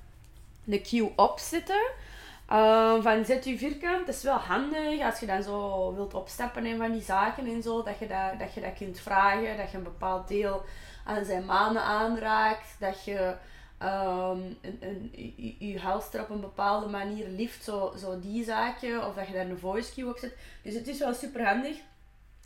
een 0.67 0.83
cue 0.83 1.13
op 1.17 1.39
zetten. 1.39 1.91
Uh, 2.53 3.03
van 3.03 3.25
zet 3.25 3.45
je 3.45 3.59
vierkant, 3.59 4.07
dat 4.07 4.15
is 4.15 4.23
wel 4.23 4.37
handig 4.37 5.01
als 5.01 5.21
je 5.21 5.27
dan 5.27 5.43
zo 5.43 5.95
wilt 5.95 6.15
opstappen 6.15 6.65
en 6.65 6.77
van 6.77 6.93
die 6.93 7.03
zaken 7.03 7.47
en 7.47 7.63
zo, 7.63 7.83
dat 7.83 7.99
je 7.99 8.07
dat, 8.07 8.39
dat 8.39 8.55
je 8.55 8.61
dat 8.61 8.75
kunt 8.75 9.01
vragen, 9.01 9.57
dat 9.57 9.71
je 9.71 9.77
een 9.77 9.83
bepaald 9.83 10.29
deel 10.29 10.63
aan 11.05 11.25
zijn 11.25 11.45
manen 11.45 11.83
aanraakt, 11.83 12.77
dat 12.79 13.05
je 13.05 13.35
um, 13.83 14.57
een, 14.61 14.79
een, 14.81 15.11
je, 15.59 15.79
halster 15.79 16.21
op 16.21 16.31
een 16.31 16.41
bepaalde 16.41 16.89
manier 16.89 17.29
lift, 17.29 17.65
zo, 17.65 17.93
zo 17.99 18.21
die 18.21 18.45
zaakje, 18.45 19.07
of 19.07 19.15
dat 19.15 19.27
je 19.27 19.33
daar 19.33 19.47
een 19.47 19.59
voice 19.59 19.93
cue 19.93 20.09
op 20.09 20.19
zet. 20.19 20.37
Dus 20.63 20.75
het 20.75 20.89
is 20.89 20.99
wel 20.99 21.15
super 21.15 21.47
handig. 21.47 21.77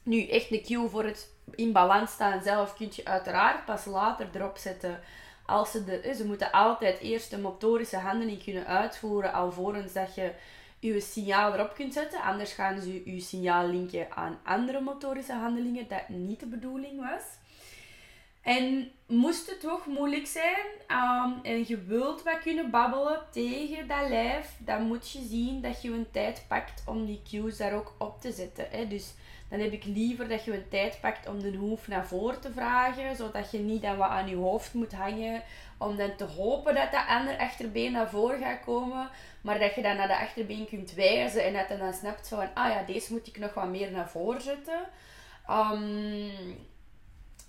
Nu, 0.02 0.28
echt 0.28 0.50
een 0.50 0.62
cue 0.62 0.88
voor 0.88 1.04
het 1.04 1.28
in 1.54 1.72
balans 1.72 2.10
staan 2.10 2.42
zelf 2.42 2.74
kun 2.74 2.88
je 2.90 3.04
uiteraard 3.04 3.64
pas 3.64 3.84
later 3.84 4.28
erop 4.32 4.56
zetten. 4.56 5.00
Als 5.46 5.70
ze, 5.70 5.84
de, 5.84 6.14
ze 6.16 6.26
moeten 6.26 6.52
altijd 6.52 7.00
eerst 7.00 7.30
de 7.30 7.38
motorische 7.38 7.96
handeling 7.96 8.44
kunnen 8.44 8.66
uitvoeren, 8.66 9.32
alvorens 9.32 9.92
dat 9.92 10.14
je 10.14 10.32
je 10.78 11.00
signaal 11.00 11.54
erop 11.54 11.74
kunt 11.74 11.92
zetten. 11.92 12.22
Anders 12.22 12.52
gaan 12.52 12.80
ze 12.80 13.12
je 13.12 13.20
signaal 13.20 13.66
linken 13.66 14.12
aan 14.12 14.38
andere 14.44 14.80
motorische 14.80 15.32
handelingen, 15.32 15.88
dat 15.88 16.08
niet 16.08 16.40
de 16.40 16.46
bedoeling 16.46 17.00
was. 17.00 17.22
En 18.42 18.90
moest 19.06 19.50
het 19.50 19.60
toch 19.60 19.86
moeilijk 19.86 20.26
zijn 20.26 20.66
um, 20.88 21.40
en 21.42 21.64
je 21.68 21.84
wilt 21.84 22.22
wat 22.22 22.38
kunnen 22.38 22.70
babbelen 22.70 23.20
tegen 23.30 23.88
dat 23.88 24.08
lijf, 24.08 24.56
dan 24.58 24.82
moet 24.82 25.10
je 25.10 25.22
zien 25.22 25.60
dat 25.60 25.82
je 25.82 25.90
een 25.90 26.10
tijd 26.10 26.44
pakt 26.48 26.82
om 26.86 27.06
die 27.06 27.22
cues 27.30 27.56
daar 27.56 27.72
ook 27.72 27.94
op 27.98 28.20
te 28.20 28.32
zetten. 28.32 28.66
Hè. 28.70 28.88
Dus 28.88 29.14
dan 29.48 29.60
heb 29.60 29.72
ik 29.72 29.84
liever 29.84 30.28
dat 30.28 30.44
je 30.44 30.54
een 30.54 30.68
tijd 30.68 30.98
pakt 31.00 31.28
om 31.28 31.40
de 31.40 31.56
hoef 31.56 31.88
naar 31.88 32.06
voren 32.06 32.40
te 32.40 32.52
vragen, 32.52 33.16
zodat 33.16 33.50
je 33.50 33.58
niet 33.58 33.82
dan 33.82 33.96
wat 33.96 34.08
aan 34.08 34.28
je 34.28 34.36
hoofd 34.36 34.74
moet 34.74 34.92
hangen, 34.92 35.42
om 35.78 35.96
dan 35.96 36.16
te 36.16 36.24
hopen 36.24 36.74
dat 36.74 36.92
dat 36.92 37.06
andere 37.06 37.38
achterbeen 37.38 37.92
naar 37.92 38.10
voren 38.10 38.40
gaat 38.40 38.64
komen, 38.64 39.10
maar 39.40 39.58
dat 39.58 39.74
je 39.74 39.82
dan 39.82 39.96
naar 39.96 40.08
de 40.08 40.18
achterbeen 40.18 40.66
kunt 40.66 40.94
wijzen 40.94 41.44
en 41.44 41.52
dat 41.52 41.68
je 41.68 41.76
dan 41.76 41.92
snapt 41.92 42.28
van, 42.28 42.54
ah 42.54 42.70
ja, 42.70 42.82
deze 42.82 43.12
moet 43.12 43.26
ik 43.26 43.38
nog 43.38 43.54
wat 43.54 43.68
meer 43.68 43.90
naar 43.90 44.10
voren 44.10 44.42
zetten. 44.42 44.80
Um, 45.50 46.68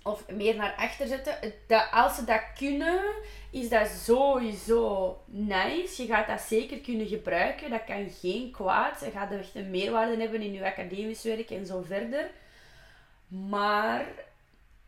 of 0.02 0.28
meer 0.28 0.56
naar 0.56 0.74
achter 0.76 1.06
zetten. 1.06 1.52
Dat, 1.66 1.88
als 1.90 2.14
ze 2.16 2.24
dat 2.24 2.42
kunnen, 2.58 3.02
is 3.50 3.68
dat 3.68 3.88
sowieso 3.88 5.16
nice. 5.26 6.02
Je 6.02 6.08
gaat 6.08 6.26
dat 6.26 6.40
zeker 6.40 6.78
kunnen 6.78 7.06
gebruiken. 7.06 7.70
Dat 7.70 7.84
kan 7.84 8.10
geen 8.20 8.50
kwaad. 8.50 9.00
Je 9.00 9.10
gaat 9.10 9.32
echt 9.32 9.54
een 9.54 9.70
meerwaarde 9.70 10.16
hebben 10.16 10.42
in 10.42 10.52
je 10.52 10.64
academisch 10.64 11.22
werk 11.22 11.50
en 11.50 11.66
zo 11.66 11.82
verder. 11.82 12.30
Maar, 13.26 14.06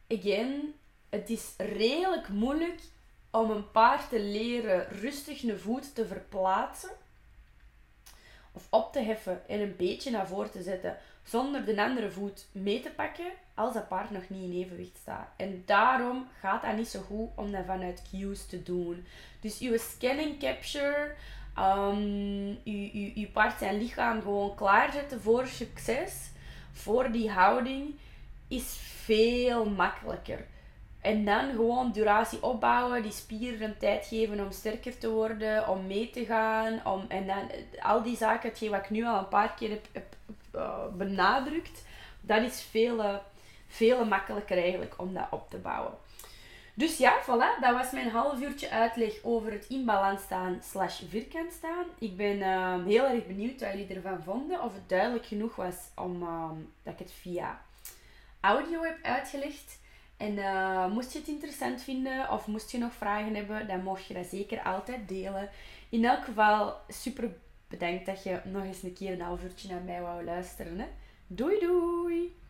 again, 0.09 0.75
het 1.11 1.31
is 1.31 1.55
redelijk 1.57 2.29
moeilijk 2.29 2.81
om 3.31 3.51
een 3.51 3.71
paard 3.71 4.09
te 4.09 4.21
leren 4.21 4.89
rustig 4.89 5.43
een 5.43 5.59
voet 5.59 5.95
te 5.95 6.07
verplaatsen. 6.07 6.91
Of 8.57 8.67
op 8.71 8.93
te 8.93 9.01
heffen 9.01 9.49
en 9.49 9.61
een 9.61 9.77
beetje 9.77 10.11
naar 10.11 10.27
voren 10.29 10.51
te 10.51 10.63
zetten 10.63 10.97
zonder 11.23 11.65
de 11.65 11.83
andere 11.83 12.11
voet 12.11 12.47
mee 12.53 12.81
te 12.81 12.91
pakken 12.91 13.33
als 13.55 13.75
dat 13.75 13.89
paard 13.89 14.11
nog 14.11 14.29
niet 14.29 14.53
in 14.53 14.63
evenwicht 14.63 14.97
staat. 14.97 15.29
En 15.37 15.63
daarom 15.67 16.27
gaat 16.41 16.63
dat 16.63 16.77
niet 16.77 16.89
zo 16.89 17.01
goed 17.01 17.29
om 17.35 17.53
dat 17.53 17.65
vanuit 17.67 18.03
cues 18.11 18.47
te 18.47 18.63
doen. 18.63 19.07
Dus 19.41 19.59
uw 19.59 19.77
scanning 19.79 20.39
capture, 20.39 21.15
um, 21.59 22.59
uw, 22.65 23.11
uw, 23.15 23.29
paard 23.33 23.59
zijn 23.59 23.79
lichaam 23.79 24.23
gewoon 24.23 24.55
klaarzetten 24.55 25.21
voor 25.21 25.47
succes, 25.47 26.31
voor 26.73 27.11
die 27.11 27.31
houding, 27.31 27.95
is 28.49 28.77
veel 29.05 29.65
makkelijker. 29.65 30.47
En 31.05 31.25
dan 31.25 31.51
gewoon 31.51 31.93
duratie 31.93 32.43
opbouwen, 32.43 33.03
die 33.03 33.13
spieren 33.13 33.63
een 33.63 33.79
tijd 33.79 34.07
geven 34.07 34.41
om 34.41 34.51
sterker 34.51 34.99
te 34.99 35.11
worden, 35.11 35.69
om 35.69 35.87
mee 35.87 36.11
te 36.11 36.25
gaan. 36.25 36.87
Om, 36.87 37.05
en 37.09 37.27
dan 37.27 37.51
al 37.83 38.03
die 38.03 38.17
zaken, 38.17 38.49
hetgeen 38.49 38.71
wat 38.71 38.85
ik 38.85 38.91
nu 38.91 39.05
al 39.05 39.19
een 39.19 39.29
paar 39.29 39.55
keer 39.55 39.79
heb, 39.93 40.05
uh, 40.55 40.87
benadrukt, 40.97 41.85
dat 42.21 42.43
is 42.43 42.63
veel, 42.63 43.21
veel 43.67 44.05
makkelijker 44.05 44.59
eigenlijk 44.59 44.95
om 44.97 45.15
dat 45.15 45.27
op 45.31 45.51
te 45.51 45.57
bouwen. 45.57 45.93
Dus 46.75 46.97
ja, 46.97 47.23
voilà, 47.23 47.61
dat 47.61 47.73
was 47.73 47.91
mijn 47.91 48.11
half 48.11 48.41
uurtje 48.41 48.71
uitleg 48.71 49.13
over 49.23 49.53
het 49.53 49.67
in 49.69 49.85
balans 49.85 50.23
staan 50.23 50.59
slash 50.63 51.01
vierkant 51.09 51.53
staan. 51.53 51.85
Ik 51.99 52.17
ben 52.17 52.37
uh, 52.37 52.85
heel 52.85 53.07
erg 53.07 53.27
benieuwd 53.27 53.61
wat 53.61 53.73
jullie 53.73 53.95
ervan 53.95 54.23
vonden. 54.23 54.63
Of 54.63 54.75
het 54.75 54.89
duidelijk 54.89 55.27
genoeg 55.27 55.57
was 55.57 55.77
om, 55.97 56.23
ehm, 56.23 56.57
dat 56.83 56.93
ik 56.93 56.99
het 56.99 57.13
via 57.21 57.61
audio 58.41 58.83
heb 58.83 58.99
uitgelegd. 59.03 59.83
En 60.17 60.33
uh, 60.33 60.87
moest 60.87 61.13
je 61.13 61.19
het 61.19 61.29
interessant 61.29 61.83
vinden 61.83 62.31
of 62.31 62.47
moest 62.47 62.71
je 62.71 62.79
nog 62.79 62.95
vragen 62.95 63.35
hebben, 63.35 63.69
dan 63.69 63.83
mocht 63.83 64.07
je 64.07 64.15
dat 64.15 64.27
zeker 64.27 64.63
altijd 64.63 65.09
delen. 65.09 65.49
In 65.89 66.05
elk 66.05 66.25
geval 66.25 66.77
super 66.89 67.37
bedankt 67.69 68.07
dat 68.07 68.23
je 68.23 68.41
nog 68.45 68.65
eens 68.65 68.83
een 68.83 68.93
keer 68.93 69.13
een 69.13 69.21
half 69.21 69.43
uurtje 69.43 69.69
naar 69.69 69.83
mij 69.83 70.01
wou 70.01 70.25
luisteren. 70.25 70.79
Hè. 70.79 70.87
Doei 71.27 71.59
doei! 71.61 72.44